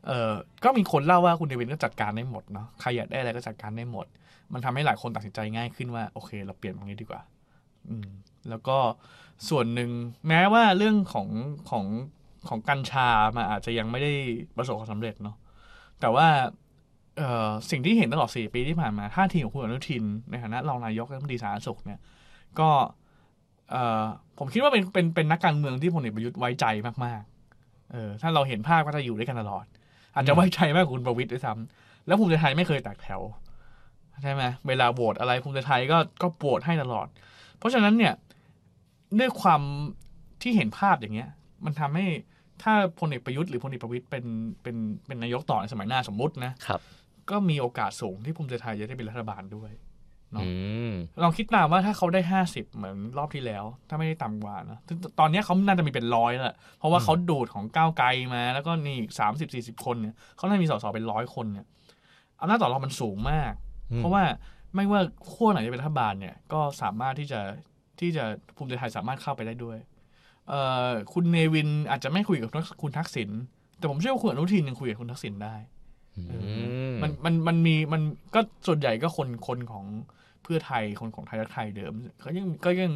[0.06, 0.32] เออ
[0.64, 4.06] ก็มีคนเล่าว่าคุณเนวินก็จัดการได้หมดเนาะใครอยากได้อะไรก็จัดการได้หมด
[4.52, 7.20] มันทำให้หลายคนตัดสินใจง่ายขึ้นว่าโอเค เราเปลี่ยนตรงนี้ดีกว่า
[7.88, 8.08] อืม
[8.50, 8.78] แล้วก็
[9.48, 9.90] ส่วนหนึ่ง
[10.28, 11.28] แม้ว่าเรื่องของ
[11.70, 11.84] ของ
[12.48, 14.12] ของกัญชามาอาจจะยังไม่ได้
[14.56, 15.36] ประสบความสำเร็จเนาะ
[16.00, 16.26] แต่ว่า
[17.18, 22.00] เอ่อสิ่งที่เห็นตลอดสี่ปีที่ผ่านมาท่าทีของคุณอนุทิน ในฐานะรองนายกรัฐมนตรีสาธารณสุขเนี่ย
[22.58, 22.68] ก็
[24.38, 26.66] ผมคิดว่าเป็นเป็นเป็นนักการเมืองที่พลเอกประยุทธ์ไว้ใจ
[27.04, 29.64] มากๆเออถ้าเราเห็นภาพก็จะอยู่ด้วยกันตลอด
[30.14, 33.20] อาจจะไว้ใจมากกว่าคุณประวิตรด้วยซ้ำแล้วภูมิใจไทยไม่เคยแตกแถว
[34.22, 37.06] ใช่ไหมเวลาโหวตอะไรภูมิใจไทยก็ก็โหวตให้ตลอด
[37.58, 38.14] เพราะฉะนั้นเนี่ย
[39.18, 39.60] ด้วยความ
[40.42, 41.28] ที่เห็นภาพอย่างเงี้ย
[41.64, 42.06] มันทำให้
[42.62, 44.24] ถ้าพลเอกประยุทธ์หรือพลเอกประวิตรเป็น
[44.62, 46.80] เป็นเป็นนายกต่อในสมัยหน้าสมมุตินะครับ
[47.30, 49.70] ก็มีโอกาสสูงที่ภูมิใจไทยจะได้เป็นรัฐบาลด้วย
[50.32, 50.48] เนาะอื
[50.90, 61.66] มลองคิดตามว่าถ้าเขาได้ห้าสิบเหมือนรอบที่แล้ว ถ้าไม่ได้ต่ำกว่านะซึ่งตอนเนี้ยเขาน่าจะมีเป็นร้อยแล้วแหละเพราะว่าเขาดูดของก้าวไกลมา แล้วก็นี่สามสิบสี่สิบคนเนี่ยเขาน่าจะมีสสเป็นร้อยคนเนี่ย
[62.40, 63.52] อำนาจต่อรองมันสูงมาก
[63.92, 64.24] อืมเพราะว่า
[64.74, 65.00] ไม่ว่า
[65.32, 67.40] ขั้วไหนจะเป็นรัฐบาลเนี่ย ก็สามารถที่จะ
[68.00, 68.24] ที่จะ
[68.56, 69.78] ภูมิใจไทยสามารถเข้าไปได้ด้วย
[70.48, 72.50] เอ่อคุณเนวินอาจจะไม่คุยกับ
[72.82, 73.30] คุณทักษิณ
[73.78, 75.73] แต่ผมเชื่อว่าคุณอนุทินยังคุยกับคุณทักษิณได้อื
[76.90, 78.02] มมันมันมันมีมัน
[78.34, 79.84] ก็ส่วนใหญ่ก็คนคนของ
[80.42, 81.92] เพื่อไทยคนของไทยรักไทยเดิม
[82.24, 82.92] ก็ยังก็ยัง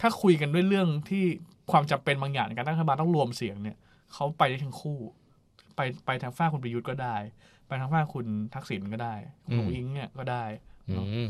[0.00, 1.24] ถ้าคุยกันด้วยเรื่องที่
[1.70, 3.76] ความจำเป็นบางอย่างในการตั้งรัฐบาลต้องรวมเสียงเนี่ย
[4.14, 4.98] เขาไปได้ทั้งคู่
[5.76, 7.16] ไปไปทางฝ้ากคุณประยุทธ์ก็ได้
[7.66, 10.44] ไปทางฝ้ากคุณทักษิณก็ได้คุณลุงอิงเนี่ยก็ได้
[10.88, 11.28] อืเนาะม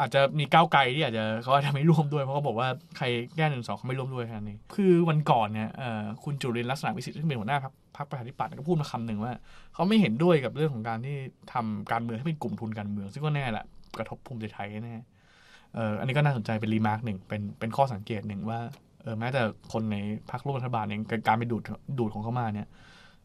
[0.00, 9.32] อาจจะมีก้าวไกลที่อาจจะเขาอาจจะไม่ร่วมด้วยเพราะเขาบอกว่าใครแก้หนึ่งสองเขาไม่ร่วมด้วยแค่นั้นเองคือวันก่อนเนี่ยเอ่อคุณจุรินทร์ลักษณะวิสิทธิ์ซึ่งเป็นหัวหน้าพรรค พรรคประชาธิปัตย์ก็พูดมาคำหนึ่งว่า
[9.74, 11.16] เขาไม่เห็นด้วยกับเรื่องของการที่
[11.52, 13.64] ทำการเมืองให้เป็นกลุ่มทุนการเมือง ซึ่งก็แน่แหละ
[13.98, 14.96] กระทบภูมิใจไทยแน่
[15.74, 18.58] เอออันนี้ก็น่าสนใจเป็น remark หนึ่งเป็นเป็นข้อสังเกตหนึ่งว่า
[19.02, 19.96] เออแม้แต่คนใน
[20.30, 21.62] พรรคร่วมรัฐบาลเองการไปดูด
[21.98, 22.68] ดูดของเขามาเนี่ย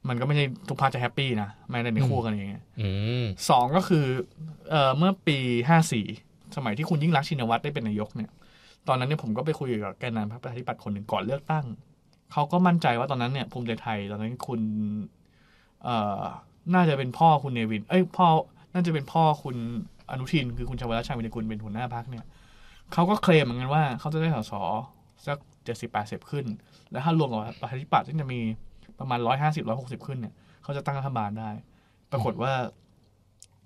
[0.09, 2.49] มันก็ไม่ใช่ทุกพรรคจะ happy นะแม้แต่ในคู่กันเอง
[2.81, 2.89] อื
[3.23, 4.05] มสองก็คือ
[4.69, 5.37] เอ่อเมื่อปี
[5.69, 6.05] ห้าสี่
[6.55, 8.29] สมัยที่คุณยิ่งลักษณ์ชินวัตรได้เป็นนายกเนี่ย
[8.87, 11.65] ตอนนั้นเนี่ยผมก็ไปคุยกับแกนนำพรรคประชาธิปัตย์คนหนึ่งก่อนเลือกตั้ง
[12.31, 14.61] เขาก็มั่นใจว่าตอนนั้นเนี่ยภูมิใจไทยตอนนั้นคุณ
[15.83, 16.21] เอ่อ
[16.73, 18.27] น่าจะเป็นพ่อคุณเนวิน เอ้ยพ่อ
[18.73, 19.55] น่าจะเป็นพ่อคุณ
[20.09, 22.25] อนุทิน คือคุณชวรัชชัยวินกุลเป็นหัวหน้าพรรคเนี่ย
[22.93, 24.53] เขาก็เคลมเหมือนกันว่าเขาจะได้สส
[25.27, 26.45] สักเจ็ดสิบแปดสิบขึ้น
[26.91, 28.39] แล้วถ้ารวมกับประชาธิปัตย์ซึ่งจะมี
[28.99, 31.49] ประมาณร้อยห้าสิบร้อยหกสิบขึ้นเนี่ยเขาจะตั้งรัฐบาลได้
[32.11, 32.53] ปรากฏว่า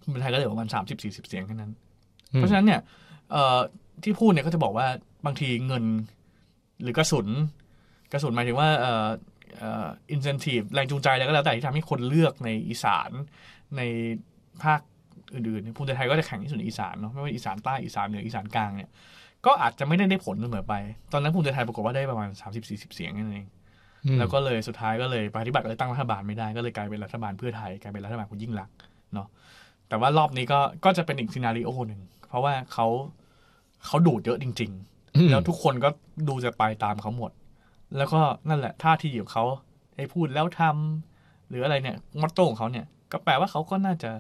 [0.01, 1.71] ภูมิใจไทยก็เหลือประมาณสามสิบสี่สิบเสียงแค่นั้น
[2.34, 2.80] เพราะฉะนั้นเนี่ย
[3.32, 3.60] เอ่อ
[4.04, 4.88] ที่พูดเนี่ยก็จะบอกว่า
[5.25, 5.84] บางทีเงิน
[6.82, 7.28] หรือกระสุน
[8.14, 9.09] กระสุนหมายถึงว่าเอ่อ
[9.59, 13.11] เอ่ออินเซนティブแรงจูงใจอะไรก็แล้วแต่ที่ทำให้คนเลือกในอีสาน
[13.77, 13.83] ใน
[14.62, 14.81] ภาค
[15.35, 18.90] อื่นๆเนี่ยภูมิใจไทยก็จะแข่งที่สุดในอีสานเนาะไม่ว่าอีสานใต้อีสานเหนืออีสานกลางเนี่ย
[19.47, 20.75] ก็อาจจะไม่ได้ได้ผลเสมอไป
[21.12, 22.29] ตอนนั้นภูมิใจไทยปรากฏว่าได้ประมาณ
[22.62, 23.47] 30-40 เสียงนั่นเอง
[24.19, 28.77] แล้วก็เลยสุดท้ายก็เลยประชาธิปัตย์ก็เลยตั้งรัฐบาลไม่ได้ก็เลยกลายเป็นรัฐบาลเพื่อไทยกลายเป็นรัฐบาลคุณยิ่งรักษณ์
[29.14, 29.29] เนาะ
[29.88, 32.87] แต่ว่ารอบนี้ก็ก็จะเป็นอีกซีนารีโอหนึ่งเพราะว่าเขา
[33.87, 35.88] เขาดูดเยอะจริง ๆ แล้วทุกคนก็
[36.29, 37.31] ดูจะไปตามเขาหมด
[37.98, 39.45] แล้วก็นั่นแหละท่าทีของเขา
[39.95, 44.12] ให้พูดแล้วทำหรืออะไรเนี่ยมอตโต้ของเขาเนี่ย ก็แปลว่าเขาก็น่าจะ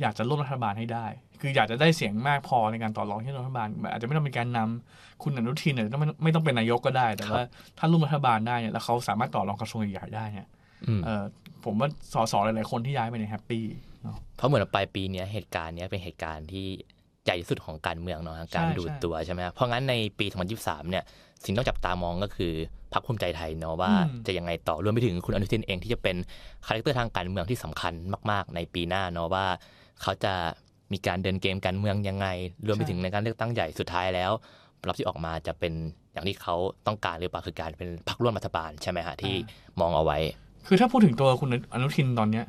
[0.00, 1.06] อยากจะร่วมรัฐบาลให้ได้
[1.40, 7.42] คืออยากจะได้เสียงมากพอในการต่อรองที่รัฐบาล อาจจะไม่ต้องเป็นการนำคุณอนุทินอาจจะต้องไม่ไม่ต้องเป็นนายกก็ได้ แต่ว่า
[7.78, 10.48] ถ้าร่วมรัฐบาลได้เนี่ยแล้วเขาสามารถต่อรองกระทรวงใหญ่ๆได้เนี่ย
[10.86, 11.22] อืมเออ
[11.64, 13.64] ผมว่าสสหลายๆคนที่ย้ายไปเนี่ยแฮปปี้
[14.02, 16.68] เนาะเพราะเหมือนปลายปีเนี้ยเหตุการณ์เนี้ยเป็นเหตุการณ์ที่
[17.28, 20.26] ใหญ่ที่สุดของการเมืองเนาะการใช่ดูดใช่ตัวใช่ไหมครับเพราะงั้นในปี
[20.58, 21.04] 2023 เนี่ย
[21.44, 22.52] สิ่งที่ต้องจับตามองก็คือ
[22.92, 26.16] พรรคภูมิใจไทยเนาะว่าอืมจะยังไงต่อรวมไปถึงคุณอนุทินเองที่จะเป็น
[26.66, 27.92] character ทางการเมืองที่สำคัญ
[28.30, 29.46] มาก ๆ ในปีหน้าเนาะว่า
[30.02, 30.34] เขาจะ
[30.92, 32.26] มีการเดินเกมการเมืองยังไง
[32.66, 34.30] รวมไปถึงในการเลือกตั้งใหญ่สุดท้ายแล้ว
[34.80, 35.72] ผลลัพธ์ที่ออกมาจะเป็น
[36.12, 36.54] อย่างที่เขา
[36.86, 39.34] ต้องการหรือเปล่าคือการเป็นพรรคร่วมรัฐบาลใช่ไหมฮะที่
[39.80, 40.18] มองเอาไว้
[40.66, 42.44] คือถ้าพูดถึงตัวคุณอนุทินตอนเนี้ย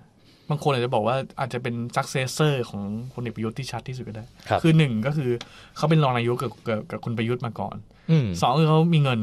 [0.49, 2.81] บางคนอาจจะบอกว่าอาจจะเป็น successor ของ
[3.13, 5.29] พลเอกประยุทธ์ที่ชัดที่สุดก็ได้ครับอหนึ่งก็คือ
[5.77, 7.75] เขาเป็นรองนายกกับกับกับคุณประยุทธ์มาก่อน
[8.11, 9.19] อืมสองคือเขามีเงิน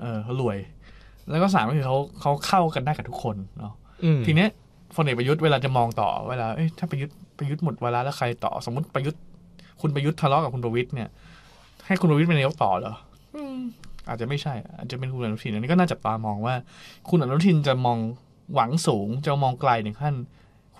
[0.00, 0.58] เออเขารวย
[1.30, 3.72] แล้วก็สามก็คือเขาเขาเข้ากันได้กับทุกคนเนาะ
[4.04, 4.50] อืมทีเนี้ย
[4.96, 9.20] พลเอกประยุทธ์เวลาจะมองต่อเวลาเอ้ยถ้าประยุทธ์ประยุทธ์หมดเวลาแล้วใครต่อ สมมติประยุทธ์
[9.80, 11.08] คุณประยุทธ์ทะเลาะกับคุณประวิตยเนี่ย
[11.86, 12.94] ให้คุณประวิตยเป็นนายกต่อเหรอ
[13.36, 13.58] อืม
[14.08, 16.54] อาจจะไม่ใช่ อาจจะเป็นคุณอนุทินอันนี้ก็น่าจับตามองว่า
[17.08, 17.98] คุณอนุทินจะมอง
[18.54, 20.14] หวังสูงจะมองไกลถึงขั้น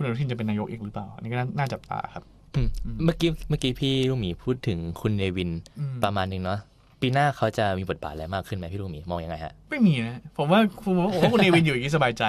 [0.01, 2.25] คุณอนุทินจะเป็นนายกเองหรือเปล่า อันนี้ก็น่าน่าจับตาครับ
[2.57, 2.69] อืม
[3.05, 6.61] เมื่อกี้เมื่อกี้พี่ลูกหมีพูดถึงคุณเนวินอืมประมาณหนึ่งเนาะ
[7.01, 12.25] ปีหน้าเขาจะมีบทบาทอะไรมากขึ้นไหมพี่ลูกหมีมองยังไงฮะ ไม่มีนะ ผมว่าผมว่าผมว่าคุณเนวินอยู่อย่างนี้สบายใจ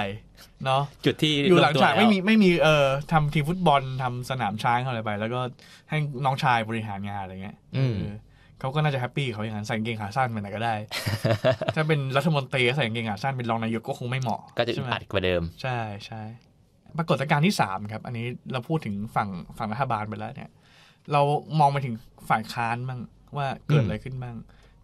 [0.64, 5.40] เนาะจุดที่อยู่หลังตัวฉากแวไม่มีไม่มีเอ่อทำทีมฟุตบอลทำสนามช้างอะไรไป แล้วก็
[5.88, 8.14] ให้น้องชายบริหารงานอะไรเงี้ยอืมเออ
[8.60, 10.74] เขาก็น่าจะ happy เขาอย่างนั้นใส่กางเกงขาสั้นไปไหนก็ได้
[11.76, 16.22] ถ้าเป็นรัฐมนตรีใส่กางเกงขาสั้นเป็นรองนายกก็คงไม่เหมาะก็จะใช่ไหมอัดกว่าเดิม ใช่ใช่
[16.98, 19.28] ปรากฏการณ์ที่สามครับ อันนี้เราพูดถึงฝั่ง
[19.58, 20.50] ฝั่งรัฐบาลไปแล้วเนี่ย
[21.12, 21.22] เรา
[21.58, 21.94] มองไปถึง
[22.28, 23.00] ฝ่ายค้านบ้าง
[23.36, 24.36] ว่าเกิดอะไรขึ้นบ้าง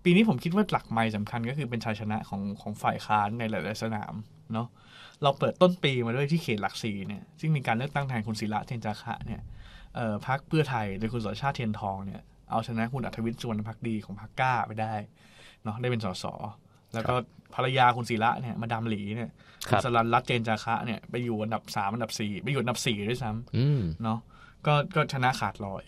[0.04, 4.14] ปีนี้ผมคิดว่าหลักไม้สำคัญก็คือเป็นชัยชนะของของฝ่ายค้านในหลาย ๆ สนาม
[4.52, 4.68] เนาะ
[5.22, 9.40] เราเปิดต้นปีมาด้วยที่เขตหลักสี่เนี่ยซึ่งมีการเลือกตั้งแทนคุณศิระเทนจาคะเนี่ย
[9.94, 14.94] เอ่อพักเพื่อไทยโดยคุณสุรชาติเทียนทองเนี่ยเอาชนะคุณอัธวิทย์สุวรรณพักดีของพักก้าไปได้
[15.64, 16.24] เนาะได้เป็นสส
[16.94, 17.14] แล้วก็
[17.54, 19.30] ภรรยาคุณศิระเนี่ยมาดามหลีเนี่ย
[19.68, 24.18] ครัณบสลันรัตน์เจนจาคะเนี่ยไปอยู่อันดับสามอันดับสี่ไปอยู่อันดับสี่ด้วยซ้ำอืมเนาะ
[24.66, 25.84] ก็ก็ชนะขาดลอย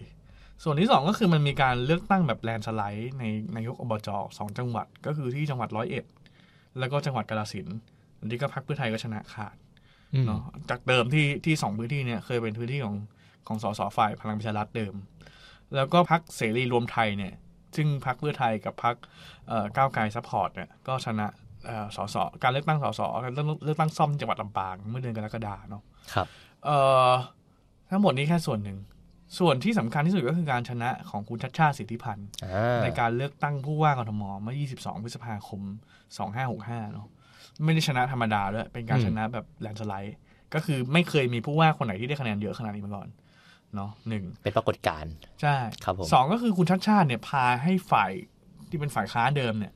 [0.62, 3.24] ส่วนที่สองก็คือมันมีการเลือกตั้งแบบแลนด์สไลด์ใน
[3.56, 4.08] นายกอบจ
[4.38, 6.04] สองจังหวัด ก็คือที่จังหวัดร้อยเอ็ด
[6.78, 7.76] แล้วก็จังหวัดกาฬสินธุ์
[8.18, 9.56] อันนี้ก็พรรคเพื่อไทยก็ชนะขาด
[10.26, 12.96] เนาะจากเดิมที่ที่สองพื้นที่เนี่ยเคยเป็นพื้นที่ของ
[13.46, 14.94] ของสสฝ่ายพลังประชารัฐเดิม
[15.74, 17.34] แล้วก็พรรคเสรีรวมไทยเนี่ย
[17.76, 18.94] ซึ่งพรรคเพื่อไทยกับพรรค
[19.48, 21.26] เอ่อก้าวไกล support เนี่ยก็ชนะ
[21.66, 25.83] เอ่อสสการเลือกตั้งสสการเลือกเลือกตั้งซ่อมจังหวัดลำปางเมื่อเดือนกรกฎาเนาะ
[26.14, 26.26] ครับ
[26.64, 26.76] เอ่
[27.09, 27.11] อ
[27.90, 28.78] ทั้งหมดนี้แค่ส่วนหนึ่ง
[29.38, 35.62] ส่วนที่สำคัญที่สุดก็คือการชนะของคุณชัชชาติสิทธิพันธุ์อ่าในการเลือกตั้งผู้ว่ากทมเมื่อ 22 พฤษภาคม
[36.28, 37.06] 2565 เนาะ
[37.64, 40.16] ไม่ได้ชนะธรรมดาด้วย เป็นการชนะแบบ landslide
[40.54, 43.09] ก็คือไม่เคยมีผู้ว่าคนไหนที่ได้คะแนนเยอะขนาดนี้มาก่อน
[43.76, 48.11] เนาะหนึ่งเป็นปรากฏการณ์ใช่ครับผมสองก็คือคุณชัดชาติเนี่ยพาให้ฝ่าย
[48.68, 49.72] ที่เป็นฝ่ายค้านเดิมเนี่ย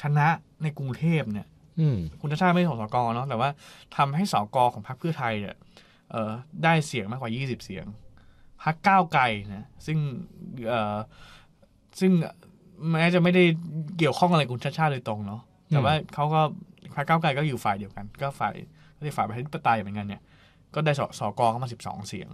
[0.00, 0.26] ชนะ
[0.62, 1.46] ในกรุงเทพเนี่ย
[1.80, 3.48] อืมคุณชาติชาติไม่ใช่ของสกเนาะแต่ว่า
[3.96, 5.54] ทำให้สกของพรรคเพื่อไทยเนี่ย
[6.10, 6.30] เอ่อ
[6.64, 7.86] ได้เสียงมากกว่า20เสียง
[8.62, 9.22] พรรคก้าวไกล
[9.54, 9.98] นะซึ่ง
[10.68, 10.96] เอ่อ
[12.00, 12.12] ซึ่ง
[12.90, 13.44] แม้จะไม่ได้
[13.98, 16.40] เกี่ยวข้องอะไรกับคุณชาติชาติโดยตรงเนาะแต่ว่าเขาก็
[16.94, 18.52] พรรคก้าวไกลก็อยู่ฝ่ายเดียวกัน ก็ฝ่าย
[18.96, 20.22] ก็เรียกฝ่ายประชาธิปไตยเหมือนกันเนี่ย
[20.74, 22.28] ก็ได้สสกเข้ามา12เสียง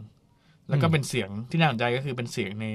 [0.70, 2.66] แล้วก็เป็นเสียงที่น่าสนใจก็คือเป็นเสียงใน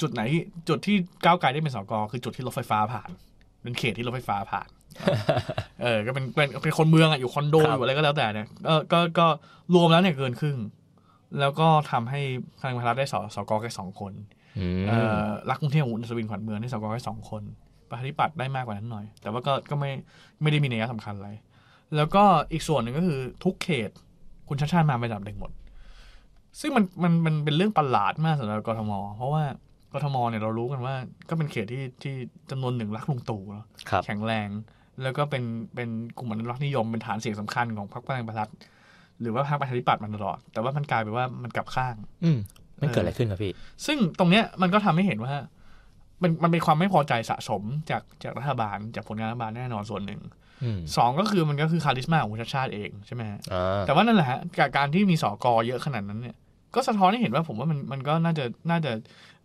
[0.00, 3.10] จุดไหนที่จุดที่ก้าวไกลได้เป็นสกคือจุดที่รถไฟฟ้าผ่าน
[3.62, 4.68] เป็นเขตที่รถไฟฟ้าผ่าน
[5.82, 9.26] เออ ก็เป็นเป็นเป็นคนเมืองอะอยู่คอนโดครับอยู่อะไรก็แล้วแต่เนี่ยเออก็ก็
[9.74, 10.56] รวมแล้วเนี่ยเกินครึ่ง
[11.40, 12.20] แล้วก็ทำให้
[12.60, 14.12] พลังประชารัฐได้สสกแค่สองคน
[14.58, 14.92] อืมเอ
[15.22, 17.42] อรักกรุงเทพของคุณอัศวินขวัญเมืองได้สกแค่สองคน
[17.88, 19.90] ประชาธิปัตย์ได้มากกว่านั้นหน่อย แต่ว่าก็ก็ไม่
[20.42, 21.30] ไม่ได้มีนัยสำคัญอะไร
[21.96, 23.90] แล้วก็อีกส่วนหนึ่งก็คือทุกเขต
[24.48, 25.50] คุณชาติชาติมาเป็นอันดับหนึ่งหมด
[26.60, 29.44] ซึ่งมันมันมันเป็นเรื่องประหลาดมากสำหรับกทม เพราะว่า
[29.92, 30.94] กทมเนี่ยเรารู้กันว่า
[31.28, 32.14] ก็เป็นเขตที่ที่
[32.50, 34.48] จำนวนหนึ่งรักลุงตู่เนอะครับแข็งแรง
[35.02, 35.42] แล้วก็เป็น
[35.74, 35.88] เป็น
[36.18, 38.50] กลุ่มอนุรักษ์นิยมเป็นฐานเสียงสำคัญของพรรคพลังประชารัฐ
[39.20, 42.38] หรือว่าพรรคประชาธิปัตย์มาตลอด แต่ว่ามันกลายเป็นว่ามันกลับข้าง อืม
[42.80, 43.52] มันเกิดอะไรขึ้นครับพี่
[43.86, 45.34] ซึ่งตรงเนี้ยมันก็ทำให้เห็นว่า
[46.22, 50.20] มันมันเป็นความไม่พอใจสะสมจากจากรัฐบาล จากผลงานรัฐบาลแน่นอนส่วนหนึ่ง
[50.62, 56.36] อืมสองก็คือมันก็คือคาริสมาของคุณชาติชาติเองใช่ไหมฮะอ่าแต่ว่านั่นแหละฮะกับการที่มีสอกอเยอะขนาดนั้นเนี่ย
[56.74, 58.92] ก็สะท้อนให้เห็นว่าผมว่ามันมันก็น่าจะน่าจะ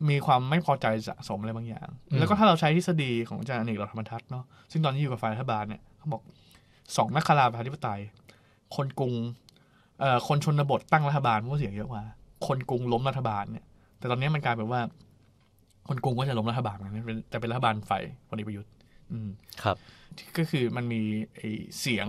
[0.10, 6.22] มีความไม่พอใจสะสมอะไรบางอย่าง แล้วก็ถ้าเราใช้ทฤษฎีของอาจารย์อเนกเหล่าธรรมทัศน์เนาะซึ่งตอนนี้อยู่กับฝ่ายรัฐบาลเนี่ยเขาบอก
[6.98, 8.02] สองนักคาราประชาธิปไตย
[8.76, 9.13] คนกรุง
[10.00, 12.04] เอ่อคนชนบทตั้งรัฐบาลเพราะว่าเสียงเยอะกว่า
[12.48, 13.66] คนกรุงล้มรัฐบาลเนี่ย
[14.00, 14.82] แต่ตอนนี้มันกลายเป็นว่า
[15.88, 18.72] คนกรุงก็จะล้มรัฐบาลเหมือนกันเป็นแต่เป็นรัฐบาลฝ่ายพลเอกประยุทธ์
[19.12, 19.30] อืม
[19.63, 19.78] ครับ
[20.38, 21.02] ก็คือมันมี
[21.36, 22.08] ไอ้เสียง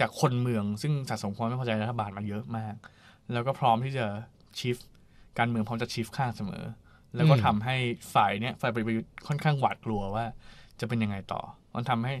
[0.00, 2.74] จากคนเมืองซึ่งสะสมความไม่พอใจรัฐบาลมาเยอะมาก
[3.32, 4.06] แล้วก็พร้อมที่จะ
[4.58, 4.76] ชิฟ
[5.38, 6.64] การเมืองพร้อมจะชิฟข้างเสมอ
[7.14, 7.76] แล้วก็อืมทำให้
[8.14, 10.24] ฝ่ายเนี้ยฝ่ายประยุทธ์ค่อนข้างหวาดกลัวว่า
[10.80, 11.40] จะเป็นยังไงต่อ
[11.74, 12.14] มันทำให้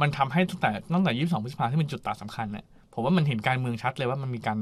[0.00, 4.58] มันทำให้ตั้งแต่ตั้งแต่22พฤษภาที่เป็นจุดตัดสำคัญเนี่ยผมว่ามันเห็นการเมืองชัดเลยว่ามันมีการ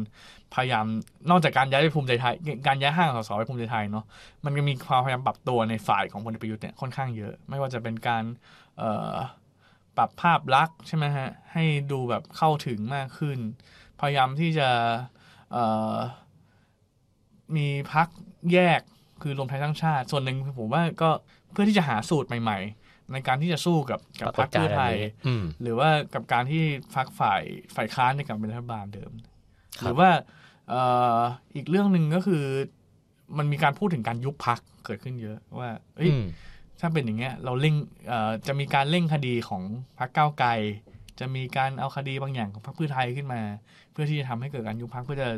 [0.54, 0.86] พยายาม
[1.30, 2.34] นอกจากการย้ายไปภูมิใจไทย
[2.66, 4.04] การย้ายห้างสสไปภูมิใจไทยเนาะ
[4.44, 8.24] มันก็มีความพยายามปรับตัวในฝ่ายของพลเอกประยุทธ์เนี่ยค่อนข้างเยอะ ไม่ว่าจะเป็นการ
[8.78, 9.14] เอ่อ
[9.96, 13.38] ปรับภาพลักษณ์ใช่ไหมฮะให้ดูแบบเข้าถึงมากขึ้น
[14.00, 14.68] พยายามที่จะ
[15.52, 15.94] เอ่อ
[17.56, 18.08] มีพัก
[18.52, 18.80] แยก
[19.22, 21.10] คือรวมไทยสร้างชาติ ส่วนหนึ่งผมว่าก็
[21.52, 24.94] เพื่อที่จะหาสูตรใหม่ ๆ ในการที่จะสู้กับกับพรรคเพื่อไทย
[25.26, 26.62] อืมหรือว่ากับการที่
[26.94, 27.42] พักฝ่าย
[27.76, 29.12] ฝ่ายค้านในการเป็นรัฐบาลเดิม
[29.78, 30.10] ครับหรือว่า
[30.68, 30.82] เอ่
[31.18, 31.20] อ
[31.54, 32.44] อีกเรื่องหนึ่งก็คือ
[33.38, 36.24] มันมีการพูดถึงการยุบพักเกิดขึ้นเยอะว่าเอ้ยอืม
[36.80, 37.74] ถ้าเป็นอย่างเงี้ยเราเร่ง
[38.08, 39.62] เอ่อจะมีการเร่งคดีของ
[39.98, 40.50] พรรคก้าวไกล
[41.20, 43.42] จะมีการเอาคดีบางอย่างของพรรคเพื่อไทยขึ้นมา
[43.92, 45.28] เพื่อที่จะทำให้เกิดการยุบพักเพื่อจะ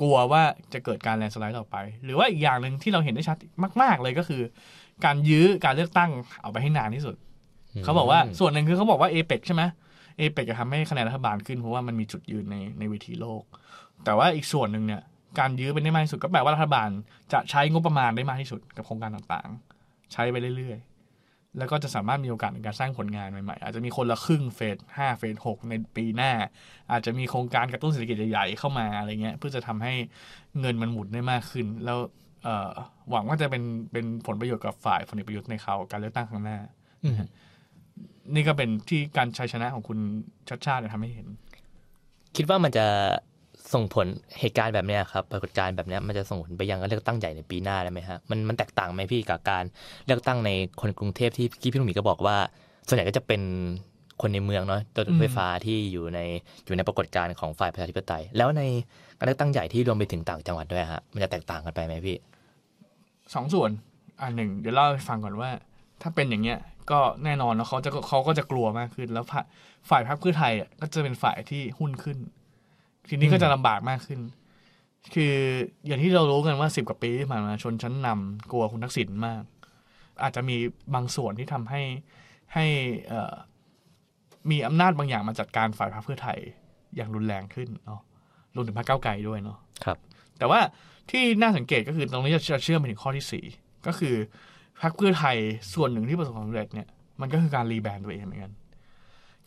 [0.00, 3.36] กลัวว่าจะเกิดการแลนด์สไลด์ต่อไป หรือว่าอีกอย่างหนึ่งที่เราเห็นได้ชัด
[3.82, 4.42] มาก ๆ เลยก็คือ
[5.04, 6.10] การยื้อการเลือกตั้ง
[6.42, 7.16] เอาไปให้นานที่สุด
[7.84, 9.62] เขาบอกว่าส่วนหนึ่งคือเขาบอกว่าเอเปกใช่ไหม
[10.18, 13.42] เอเปกจะทำให้คะแนนรัฐบาลขึ้นเพราะว่ามันมีจุดยืนในในเวทีโลก
[14.04, 15.02] แต่ว่าอีกส่วนหนึ่งเนี่ย
[15.38, 16.88] การยื้อเป็นได้มากที่สุดก็แปลว่ารัฐบาล
[17.32, 20.89] จะใช้งบประมาณได้มากที่สุดกับโครงการต่างๆ ใช้ไปเรื่อยๆ
[21.58, 26.32] แล้วก็จะสามารถมีโอกาสในการสร้างผลงานใหม่ๆ อาจจะมีคนละครึ่งเฟสห้าเฟสหกในปีหน้า
[26.92, 29.92] อาจจะมีโครงการกระตุ้นเศรษฐกิจใหญ่ๆเข้ามาอะไรเงี้ย เพื่อจะทำให้
[30.60, 31.98] เงินมันหมุนได้มากขึ้น แล้ว
[32.42, 32.48] เอ
[33.10, 36.58] หวังว่าจะเป็นเป็นผลประโยชน์กับฝ่ายพลเอกประยุทธ์ในเขาการเลือกตั้งครั้งหน้า
[38.34, 39.98] นี่ก็เป็นที่การชัยชนะของคุณ
[40.48, 41.26] ชัดชาติเนี่ยทำให้เห็น
[42.36, 42.86] คิดว่ามันจะ
[43.74, 44.06] ส่งผล
[44.40, 49.64] เหตุการณ์แบบนี้ครับปรากฏการณ์แบบนี้มันจะส่งผลไปยังการเลือกตั้งใหญ่ในปีหน้าได้ไหมฮะมันมันแตกต่างไหมพี่กับการ
[50.06, 52.36] เลือกตั้งในคนกรุงเทพที่พี่พี่ลุงหมีก็บอกว่า
[52.86, 53.42] ส่วนใหญ่ก็จะเป็น
[54.20, 56.20] คนในเมืองเนาะรถไฟฟ้าที่อยู่ใน
[56.66, 58.62] อยู่ในปรากฏการณ์ของฝ่ายประชาธิปไตย แล้วใน
[59.18, 62.16] การเลือกตั้งใหญ่ที่รวมไปถึงต่างจังหวัดด้วยฮะมันจะแตกต่างกันไปไหมพี่
[63.34, 63.70] สองส่วน
[64.22, 65.50] อันหนึ่งเดี๋ยวเล่าให้ฟังก่อนว่า
[66.02, 66.58] ถ้าเป็นอย่างเงี้ย
[66.90, 69.24] ก็แน่นอนแล้วเขาจะเขาก็จะกลัวมากขึ้น แล้ว
[69.90, 72.18] ฝ่ายพรรคเพื่อไทยก็จะเป็นฝ่ายที่หุ้นขึ้น
[73.10, 74.20] ทีนี้ก็จะลำบากมากขึ้น
[75.14, 75.34] คือ
[75.86, 79.42] อย่างที่เรารู้กันว่าสิบกว่าปีที่ผ่านมาชนชั้นนำกลัวคุณทักษิณมาก
[80.22, 80.56] อาจจะมี
[80.94, 81.82] บางส่วนที่ทำให้
[82.54, 82.64] ให้
[83.08, 83.34] เอ่อ
[84.50, 86.38] มีอำนาจบางอย่างมาจัดการฝ่ายพรรคเพื่อไทย
[86.96, 88.00] อย่างรุนแรงขึ้นเนาะ
[88.54, 89.98] รวมถึงพรรคก้าวไกลด้วยเนาะครับ
[90.38, 90.60] แต่ว่า
[91.10, 93.44] ที่น่าสังเกตก็คือตรงนี้จะเชื่อมไปถึงข้อที่สี่
[93.86, 94.14] ก็คือ
[94.82, 95.36] พรรคเพื่อไทย
[95.74, 96.88] ส่วนหนึ่งที่ประสบความสำเร็จเนี่ย
[97.20, 98.52] มันก็คือการ rebrand ตัวเองเหมือนกัน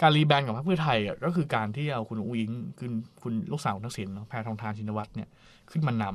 [0.03, 2.89] การ rebrand ของพรรคเพื่อไทยอะก็คือการที่เอาคุณอุ๊งอิ๊งคือ
[3.21, 5.29] คุณลูกสาวคุณทักษิณเนาะแพทองธารชินวัตรเนี่ย
[5.71, 6.05] ขึ้นมาน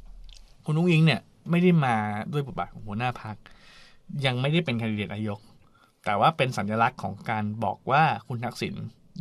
[0.00, 1.20] ำคุณอุ้งอิงเนี่ย
[1.50, 1.96] ไม่ได้มา
[2.32, 3.36] ด้วยบทบาทของหัวหน้าพรรค
[4.26, 5.40] ยังไม่ได้เป็นแคนดิเดตนายก
[6.04, 8.74] แต่ว่าเป็นสัญลักษณ์ของการบอกว่าคุณทักษิณ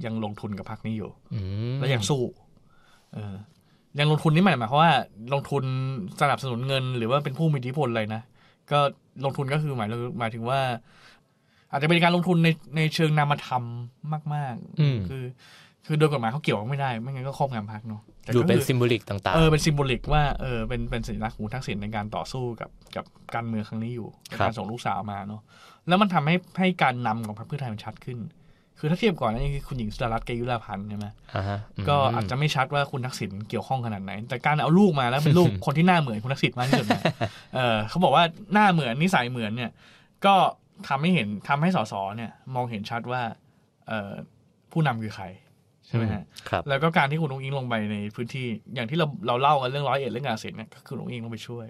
[0.05, 1.39] ยังลงทุนกับพรรคนี้อยู่อื
[1.73, 2.21] มแล้วยังสู้
[3.13, 3.35] เออ
[3.99, 4.93] ยังลงทุนนี่หมายหมายความว่า
[5.33, 5.63] ลงทุน
[6.21, 8.21] สนับสนุนเงิน หรือว่าเป็นผู้มีอิทธิพลอะไรนะ
[8.71, 8.79] ก็
[9.25, 10.59] ลงทุนก็คือหมายหมายถึงว่า
[11.73, 13.63] อาจจะเป็นการลงทุนในในเชิงนามธรรม
[14.33, 15.23] มากอืมๆคือ
[15.85, 23.05] คือโดยกฎหมายเขาเกี่ยวไม่ได้ ไม่งั้นก็ครอบงำพรรคเนาะแต่ดูก็เป็นคือ symbolic ต่างเออเป็น symbolic ว่าเออเป็นเป็นสัญลักษณ์ของทักษิณในการต่อสู้กับกับ
[23.35, 25.41] การเมืองครั้งนี้อยู่ในการส่งลูกสาวมาเนาะ
[25.87, 28.17] แล้วมันทำให้ให้การนำของพรรคเพื่อไทยมันชัดขึ้น
[28.79, 37.03] คือถ้าเทียบก่อนนะนี่คือคุณหญิงสุดารัตน์เกยุราพันธุ์ใช่ไหมๆอ่าฮะมก็อาจจะไม่ชัดว่าคุณทักษิณเกี่ยวข้องขนาดไหน แต่การเอาลูกมาแล้วเป็นลูกคนที่หน้าเหมือนคุณทักษิณมากที่สุดเนี่ย
[37.55, 39.71] เออเขาบอกว่าหน้าเหมือนนิสัยเหมือนเนี่ย
[40.25, 40.35] ก็
[40.87, 43.21] ทำให้เห็นทำให้สสเนี่ย มองเห็นชัดว่า
[43.87, 44.11] เออ
[44.71, 45.25] ผู้นำคือใคร
[45.87, 51.67] ใช่ไหมฮะครับแล้วก็การที่คุณลุงอิงลงไปในพื้นที่อย่างที่เราเราเล่ากันเรื่องร้อยเอ็ดเรื่องงานเสร็จเนี่ยก็คือลุงอิงลงไปช่วย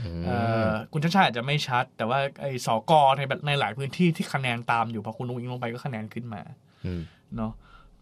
[0.00, 0.36] อืมเอ่
[0.68, 6.42] อคุณชาติชาติอาจจะไม่ชัด แต่ว่าไอ้สกในในหลายพื้นที่ที่คะแนนตามอยู่พอคุณลุงอิงลงไปก็คะแนนขึ้นมา
[6.86, 7.00] อืม
[7.36, 7.52] เนาะ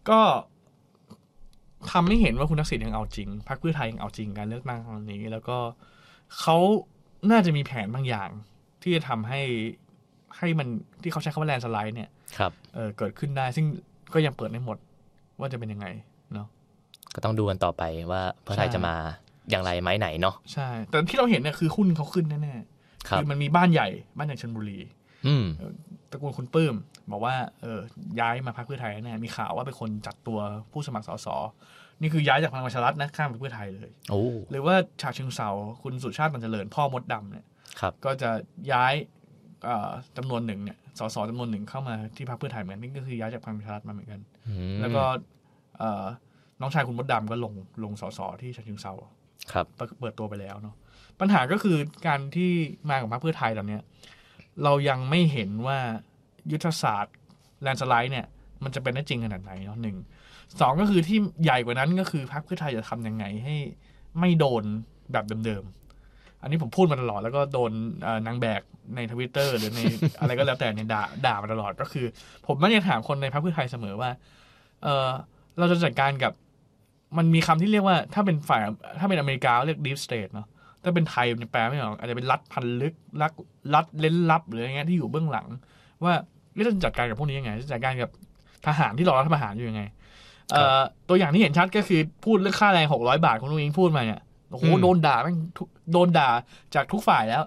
[0.09, 0.21] ก็
[1.91, 5.57] ทำให้เห็นว่าคุณทักษิณยังเอาจริงพรรคเพื่อไทยยังเอาจริงการเลือกตั้งครั้งนี้ แล้วก็
[6.39, 6.57] เขา
[7.31, 8.29] น่าจะมีแผนบางอย่าง
[8.81, 9.41] ที่จะทำให้
[10.37, 10.67] ให้มัน
[11.01, 13.65] ที่เขาใช้คำว่าแลนด์สไลด์เนี่ยครับเออเกิดขึ้นได้ซึ่ง
[14.13, 14.77] ก็ยังเปิดไม่หมด
[15.39, 15.87] ว่าจะเป็นยังไง
[16.33, 16.47] เนาะ
[17.15, 18.95] ก็ต้องดูกันต่อไปว่าเพื่อไทยใช่จะมา
[19.49, 24.79] อย่างไรไหมไหนเนาะใช่ แต่ที่เราเห็นเนี่ยคือหุ้นเขาขึ้นแน่ๆครับคือมันมีบ้านใหญ่บ้านใหญ่ชนบุรี
[25.27, 25.45] อืม
[26.09, 26.75] ตระกูลคุณปื้ม
[27.11, 27.79] บอกว่าเออ
[28.19, 30.39] ย้ายมาพรรคเพื่อไทยแน่มีข่าวว่าเป็นคนจัดตัว
[30.71, 31.27] ผู้สมัครสส
[32.01, 35.49] นี่คือย้ายจากพลังประชารัฐนะข้ามไปเพื่อไทยเลยโอ้หรือว่าฉะเชิงเซา
[35.83, 37.45] คุณสุชาติตันเจริญพ่อมดดำเนี่ย
[37.79, 38.29] ครับก็จะ
[38.71, 39.20] ย้ายเอ่อ
[40.17, 45.03] จำนวนหนึ่งเนี่ยสสจำนวนหนึ่งเข้ามาที่พรรคเพื่อไทยเหมือนกันนี่ก็คือย้ายจากพลังประชารัฐมาเหมือนกันอืมแล้วก็
[45.77, 46.05] เอ่อ
[46.61, 48.93] น้องชายคุณมดดำก็ลงลงสสที่ฉะเชิงเซา
[49.51, 49.65] ครับ
[49.99, 50.75] เปิดตัวไปแล้วเนาะ
[51.19, 52.49] ปัญหาก็คือการที่
[52.89, 53.81] มาของพรรคเพื่อไทยตอนเนี้ย
[54.63, 55.77] เรายังไม่เห็นว่า
[56.51, 57.15] ยุทธศาสตร์
[57.61, 58.25] แลนด์สไลด์เนี่ย
[58.63, 59.97] มันจะเป็นได้จริงขนาดไหนเนาะหนึ่ง
[60.61, 63.55] สองก็คือที่ใหญ่กว่านั้นก็คือพรรคเพื่อไทยจะทำยังไงให้
[64.19, 64.63] ไม่โดน
[65.11, 65.63] แบบเดิม
[66.41, 67.71] อันนี้ผมพูดมาตลอดแล้วก็โดน
[68.03, 68.61] เอ่อนางแบก
[68.95, 69.79] ในทวิตเตอร์หรือใน
[70.19, 72.05] อะไรก็แล้วแต่เนี่ยด่าด่ามาตลอดก็คือ
[72.47, 74.09] ผมมักจะถามคนในพรรคเพื่อไทยเสมอว่า
[74.83, 75.07] เออ
[75.59, 76.33] เราจะจัดการกับ
[77.17, 78.61] มันมีคำที่เรียกว่าถ้าเป็นฝ่าย
[78.99, 80.47] ถ้าเป็นอเมริกาเรียก deep state เนาะ
[80.83, 83.31] ถ้าเป็นไทยมันแปลไม่ออกอาจจะเป็นรัฐพันลึกรัฐ
[83.75, 85.47] รัฐเล้นลับหรืออะไรเงี้ยที่อยู่เบื้องหลัง
[86.03, 86.13] ว่า
[86.53, 88.09] เราจะจัดการกับพวกนี้ยังไงจะจัดการกับ
[88.67, 89.83] ทหารที่รอรัฐประหารอยู่ยังไง
[90.51, 96.29] เอ่อตัวอย่างที่เห็นชัดก็คือพูดเรื่องค่าแรงหกร้อยบาทคุณลุงอิงพูดมาเนี่ย โอ้โหอืมโดนด่าแม่งทุกโดนด่า
[96.75, 97.43] จากทุกฝ่ายแล้ว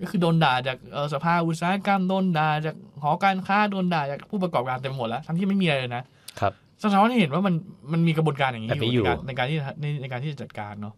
[0.00, 6.04] ก็คือโดนด่าจากเอ่อสภาอุตสาหกรรมโดนด่าจากหอการค้าโดนด่าจากผู้ประกอบการเต็มไปหมดแล้วทั้งที่ไม่มีอะไรเลยนะ
[6.40, 7.54] ครับสะท้อนให้เห็นว่ามัน
[7.92, 10.94] มันมีกระบวนการอย่างนี้แบบนี้ออยู่ยู่ในการในการที่ในในการที่จะจัดการเนาะ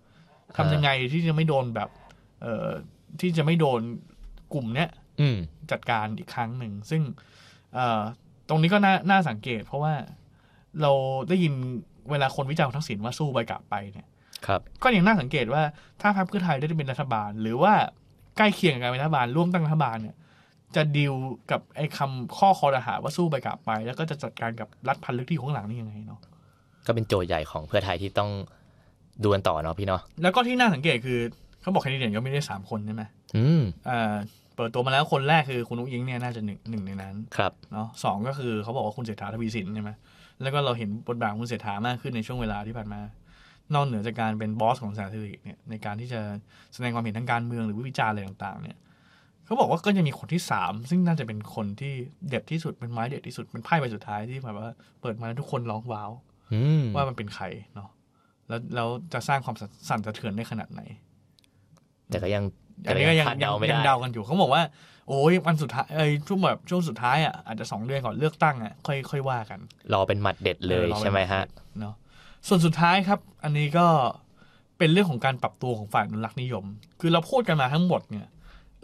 [0.57, 1.91] ทำยังไงที่จะไม่โดนแบบ
[2.43, 2.69] เอ่อ
[3.21, 3.81] ที่จะไม่โดน
[4.55, 4.91] กลุ่มเนี้ย
[5.21, 5.37] อืม
[5.71, 7.03] จัดการอีกครั้งหนึ่ง ซึ่ง
[7.75, 8.01] เอ่อ
[8.49, 9.95] ตรงนี้ก็น่าน่าสังเกต เพราะว่า
[10.83, 10.93] เรา
[11.29, 11.55] ได้ยิน
[12.11, 14.07] เวลาคนวิจารณ์คุณทักษิณว่าสู้ไปกลับไปเนี่ย
[14.47, 15.63] ครับ ก็ยังน่าสังเกตว่า
[16.01, 17.73] ถ้าพรรคเพื่อไทยได้เป็นรัฐบาล หรือว่า
[18.37, 20.17] ใกล้เคียงกับการเป็นรัฐบาลร่วมตั้งรัฐบาลเนี่ย
[20.77, 21.15] จะดีล
[21.51, 26.21] กับไอ้คำข้อคอรหาว่าสู้ไปกลับไป แล้วก็จะจัดการกับรัฐพันลึกที่อยู่ข้างหลังนี่ยังไงเนาะ
[26.87, 28.31] ก็เป็นโจทย์ใหญ่ของเพื่อไทยที่ต้อง
[29.23, 31.19] ดูกันต่อเนาะพี่เนาะแล้วก็ที่น่าสังเกตคือ
[31.61, 33.03] เขาบอกแคนดิเดตก็ไม่ได้สามคนใช่ไหม
[33.37, 34.15] อืมเอ่อ
[34.57, 39.91] เปิดตัวมาแล้วคนแรกคือคุณนุ้งยิงเนี่ยน่าจะหนึ่งหนึ่งในนั้นครับเนาะสองก็คือเขาบอกว่าคุณเศรษฐาทวีสินใช่ไหม
[40.43, 43.01] แล้วก็เราเห็นบทบาทของคุณเศรษฐามากขึ้นในช่วงเวลาที่ผ่านมา
[43.75, 46.21] นอกเหนือจากการเป็นบอสของสาธารณสุขเนี่ยในการที่จะ
[46.73, 48.79] แสดงความเห็นทางการเมืองหรือวิจารณ์อะไรต่างๆ เนี่ย
[49.45, 51.95] เขาบอกว่าก็จะมีคนที่สามซึ่งน่าจะเป็นคนที่
[52.29, 56.11] เด็ดที่สุดเป็นไม้เด็ดที่สุดเป็นไพ่ใบสุดท้ายที่แบบว่าเปิดมาแล้วทุกคนร้องว้าว
[56.53, 57.89] อืมว่ามันเป็นใครเนาะ
[58.49, 59.57] แล้วแล้วจะสร้างความ
[59.89, 60.83] สั่นสะเทือนได้ขนาดไหน
[62.09, 62.45] แต่ก็ยัง
[62.87, 64.63] อันนี้ก็ยังคาดยังเดาไม่ยัได้งเดากันอยู่เขาบอกว่า
[65.09, 69.61] โอ้ยวันสุดท้ายเอ้ยช่วงแบบช่วงสุดท้ายอะอาจจะสองเดือนก่อนเลือกตั้งอะค่อยค่อยว่ากัน
[69.93, 71.43] รอเป็นหมัดเด็ดเลยออเราใช่ไหมฮะ
[71.81, 71.95] เนาะ
[72.47, 73.87] ส่วนสุดท้ายครับ อันนี้ก็
[74.79, 76.65] เป็นเรื่องของการปรับตัวของฝ่ายอนุรักษ์นิยม
[77.01, 78.27] คือเราพูดกันมาทั้งหมดเนี่ย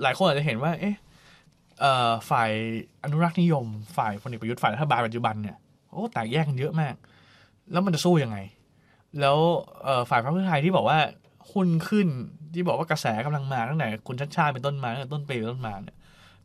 [0.03, 0.96] หลายคนอาจจะเห็นว่า เอ๊ะ
[2.31, 2.51] ฝ่าย
[3.05, 5.57] อนุรักษ์นิยม ฝ่ายพลเอกประยุทธ์ฝ่ายรัฐบาลปัจจุบันเนี่ย
[5.90, 6.94] โอ้แตกแยกกันเยอะมาก
[7.72, 8.38] แล้วมันจะสู้ยังไง
[9.20, 9.38] แล้ว
[10.11, 10.98] ฝ่ายพรรคเพื่อไทยที่บอกว่า
[11.53, 12.09] หุ้นขึ้น
[12.55, 15.96] ที่บอกว่ากระแสกำลังมาตั้งแต่คุณชัดชาติเป็นต้นมาตั้งแต่ต้นปีเป็นต้นมาเนี่ย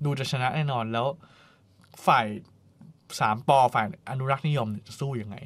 [0.03, 1.07] ดูจะชนะแน่นอนแล้ว
[2.07, 2.25] ฝ่าย
[3.19, 5.37] สามปอฝ่ายอนุรักษ์นิยมจะสู้ยังไง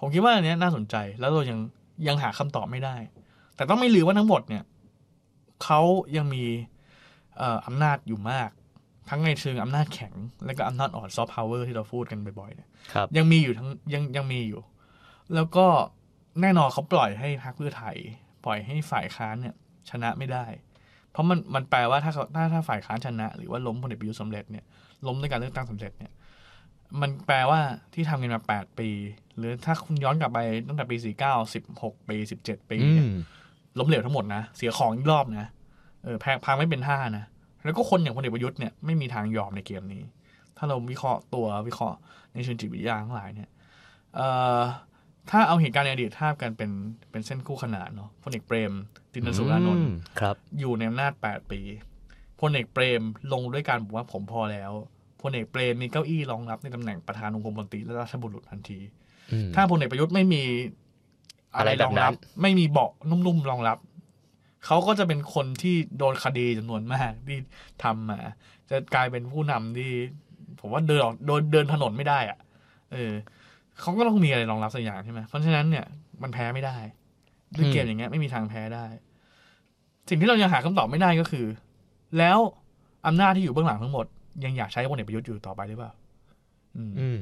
[0.00, 1.58] ผมคิดว่าอันเนี้ยน่าสนใจแล้วเรายัง
[2.08, 2.96] ยังหาคำตอบไม่ได้
[3.56, 4.64] แต่ต้องไม่ลืมว่าทั้งหมดเนี่ย
[5.64, 5.80] เขา
[6.16, 6.44] ยังมี
[7.36, 8.50] เอ่ออำนาจอยู่มาก
[9.08, 10.14] ทั้งในเชิงอำนาจแข็ง
[10.46, 14.60] และก็อำนาจอ่อนซอฟต์พาวเวอร์ที่เราพูดกันบ่อยๆเนี่ยครับยังมีอยู่ทั้งยังยังมีอยู่
[15.34, 15.66] แล้วก็
[16.40, 17.96] แน่นอนเขาปล่อยให้พรรคเพื่อไทย
[18.44, 19.54] ปล่อยให้ฝ่ายค้านเนี่ย
[19.90, 20.46] ชนะไม่ได้
[21.10, 24.64] เพราะมันมันแปลว่าถ้าเขาถ้าถ้าฝ่ายค้านชนะ หรือว่าล้มพลเอกประยุทธ์สำเร็จเนี่ย
[25.06, 26.12] ล้มด้วยการเลือกตั้งสำเร็จเนี่ย
[27.00, 27.60] มันแปลว่า
[27.94, 28.88] ที่ทำกันมาแปดปี
[29.36, 33.16] หรือถ้าคุณย้อนกลับไปตั้งแต่ปีสี่เก้าสิบหกปีสิบเจ็ดปีอืเนี่ยม
[33.78, 35.48] ล้มเหลวทั้งหมดนะ เสียของอีกรอบนะ
[36.02, 37.24] เออแพ้พังไม่เป็นท่านะ
[37.64, 40.02] แล้วก็คนอย่างพลเอกประยุทธ์เนี่ยไม่มีทางยอมในเกมนี้
[40.56, 41.98] ถ้าเราวิเคราะห์ตัววิเคราะห์
[42.32, 43.48] ในเชิงจิตวิทยาทั้งหลายเนี่ย
[44.14, 44.60] เอ่อ
[45.30, 46.70] ถ้าเอาเหตุการณ์ในอดีตทาบกันเป็น
[47.10, 48.72] เป็นเส้นคู่ขนานเนาะพลเอกเปรม
[49.12, 51.60] ตินสุรานนท์อืมครับอยู่ในอำนาจ 8 ปี
[52.40, 54.72] พลเอกเปรมลงด้วยการบอกว่าผมพอแล้ว
[55.22, 58.78] พลเอกเปรมมีเก้าอี้รองรับในตำแหน่งประธานองคมนตรีและราชบุรุษทันที
[59.32, 60.42] อืมถ้าพลเอกประยุทธ์ไม่มี
[61.54, 63.78] อะไรอะไรแบรบองนั้นรับ ไม่มีเบาะนุ่มๆรองรับ
[64.66, 67.38] เขาก็จะเป็นคนที่โดนคดีจำนวนมากที่
[67.84, 68.20] ทำมา
[68.70, 69.90] จะกลายเป็นผู้นำที่
[70.60, 72.38] ผมว่าเดินออกโดนเดินถนนไม่ได้อะ
[72.92, 73.12] เออ
[73.80, 75.86] เขาก็ต้องมีอะไรรองรับสักอย่างใช่ไหมเพราะฉะนั้นเนี่ย
[76.22, 76.76] มันแพ้ไม่ได้
[77.56, 78.86] ด้วยเกมอย่างเงี้ยไม่มีทางแพ้ได้
[80.08, 81.46] สิ่งที่เรายังหาคำตอบไม่ได้ก็คือ
[82.18, 82.38] แล้ว
[83.06, 84.06] อำนาจที่อยู่เบื้องหลังทั้งหมด
[84.44, 85.92] ยังอยากใช้พลเอกประยุทธ์อยู่ต่อไปหรือเปล่า
[86.76, 87.18] อืมอืม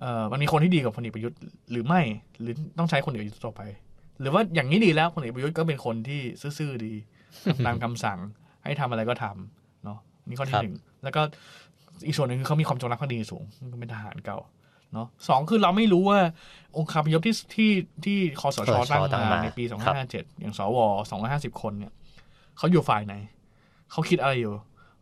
[0.00, 1.38] เอ่อมันมีคนที่ดีกว่าพลเอกประยุทธ์
[1.70, 2.00] หรือไม่
[2.40, 3.62] หรือต้องใช้พลเอกประยุทธ์ต่อไป
[4.20, 6.20] หรือว่าอย่างนี้ดีแล้วพลเอกประยุทธ์ก็เป็นคนที่
[6.58, 6.92] ซื่อๆดี
[7.44, 8.18] ทำตามคำสั่ง
[8.64, 11.22] ให้ทำอะไรก็ทำเนาะนี่ข้อคที่รับหนึ่งแล้วก็
[12.06, 13.42] อีกส่วนหนึ่งคือเขามีความจงรักภักดีสูง
[13.80, 14.38] เป็นทหารเก่า
[14.92, 16.18] เนาะสองคือเราไม่รู้ว่า
[16.76, 17.70] องค์คาพยพที่ที่
[18.04, 20.78] ที่คอสชคสชตั้งตั้งมามาในปีครับ2557อย่างสว
[21.20, 21.92] 250คนเนี่ย
[22.58, 23.14] เขาอยู่ฝ่ายไหน
[23.90, 24.54] เขาคิดอะไรอยู่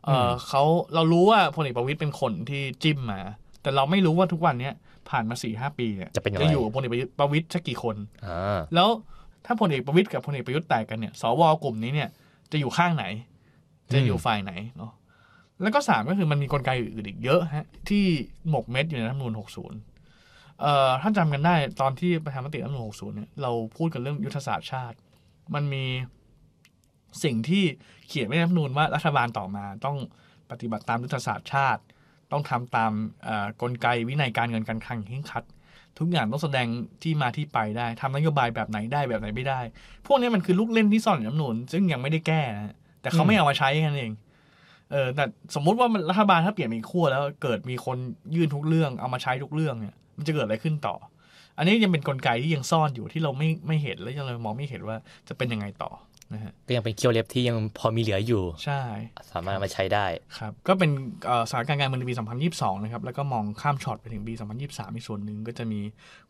[0.09, 0.63] เออเขา
[0.95, 3.21] เรารู้ว่าพลเอกประวิตยเป็นคนที่จิ้มมา
[3.63, 4.75] แต่เราไม่รู้ว่าทุกวันเนี้ย
[5.11, 8.89] ผ่านมาสี่ห้าปีเนี่ยจะเป็นยังไง จะอยู่กับพลเอกประยุทธ์ประวิตยสักกี่คน อ่าแล้ว
[9.47, 12.09] ถ้าพลเอกประวิตยกับพลเอกประยุทธ์แตกกันเนี่ยสวกลุ่มนี้เนี่ย
[12.53, 13.05] จะอยู่ข้างไหน
[13.93, 14.93] จะอยู่ฝ่ายไหนเนาะ
[15.63, 18.05] แล้วก็สามก็คือมันมีกลไกอื่นอีกเยอะฮะที่
[18.51, 24.97] หมกเม็ดอยู่ในรัฐธรรมนูญ60เอ่อถ้าจำกันได้ตอนที่ประชามติรัฐธรรมนูญ60เนี่ยเราพูดกันเรื่องยุทธศาสตร์ชาติ
[25.55, 25.85] มันมี
[27.25, 27.65] สิ่งที่
[28.09, 29.97] เขียนไว้ในรัฐธรรมนูญว่ารัฐบาลต่อมาต้อง
[30.51, 31.83] ปฏิบัติตามยุทธศาสตร์ชาติ
[32.33, 32.93] ต้องทำตาม
[33.63, 35.45] กลไกวินัยการเงินการคลังอย่างเคร่งครัด
[35.99, 36.67] ทุกอย่างต้องแสดง
[37.03, 39.61] ที่มาที่ไปได้ทำนโยบายแบบไหนได้แบบไหนไม่ได้
[40.07, 44.13] พวกนี้มันคือลูกเล่นที่ซ่อนอยู่ในรัฐธรรมนูญซึ่งยังไม่ได้แก้นะแต่เขาไม่เอามาใช้แค่นั้นเอง
[44.91, 47.97] เออแต่สมมุติว่ารัฐบาลถ้าเปลี่ยนเป็นขั้วแล้วเกิดมีคน
[48.35, 50.95] ยื่นทุกเรื่องเอามาใช้ทุกเรื่องเนี่ยมันจะเกิดอะไรขึ้นต่อ
[51.57, 54.97] อันนี้ยังเป็นกลไกที่ยังซ่อนอยู่ที่เราไม่ไม่เห็นและยังเรามองไม่เห็นว่า
[55.29, 55.91] จะเป็นยังไงต่อ
[56.33, 58.83] นะฮะก็ยังเป็นเคียวเล็บที่ยังพอมีเหลืออยู่ ใช่
[59.33, 60.07] สามารถเอามาใช้ได้
[60.39, 60.91] ครับ ก็เป็น
[61.27, 62.17] เอ่อสถานการณ์การเมืองในปี
[62.51, 65.81] 2022 นะครับ แล้วก็มองข้ามช็อตไปถึงปี 2023 อีกส่วนหนึ่งก็จะมี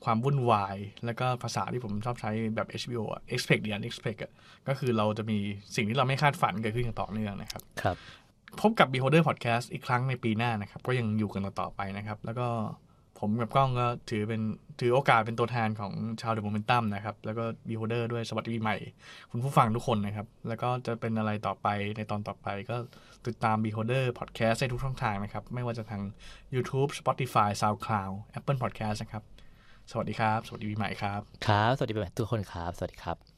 [0.05, 4.32] ความวุ่นวาย แล้วก็ภาษาที่ผมชอบใช้แบบ HBO อะ expect the unexpected อะ
[4.68, 5.38] ก็คือเราจะมี
[5.76, 7.96] สิ่งที่เราไม่คาดฝันเกิดขึ้นอย่างต่อเนื่องนะครับครับ
[8.61, 12.49] พบกับ Beholder Podcast อีกครั้งในปีหน้านะครับ ก็ยังอยู่กันต่อไปนะครับ แล้วก็
[13.21, 14.43] ผมกับกล้องก็ถือเป็น
[14.81, 18.77] ถือโอกาสเป็นตัวแทนของชาวเดอะโมเมนตัมนะครับ แล้วก็ Beholder ด้วยสวัสดีปีใหม่
[19.31, 22.77] คุณผู้ฟังทุกคนนะครับ แล้วก็จะเป็นอะไรต่อไปในตอนต่อไปก็
[23.27, 26.03] ติดตาม Beholder Podcast ได้ทุกช่องทางนะครับ ไม่ว่าจะทาง
[26.55, 29.23] YouTube Spotify SoundCloud Apple Podcast นะครับ
[29.91, 33.38] สวัสดีครับ สวัสดีปีใหม่ครับ ครับ สวัสดีไปหมดทุกคนครับ สวัสดีครับ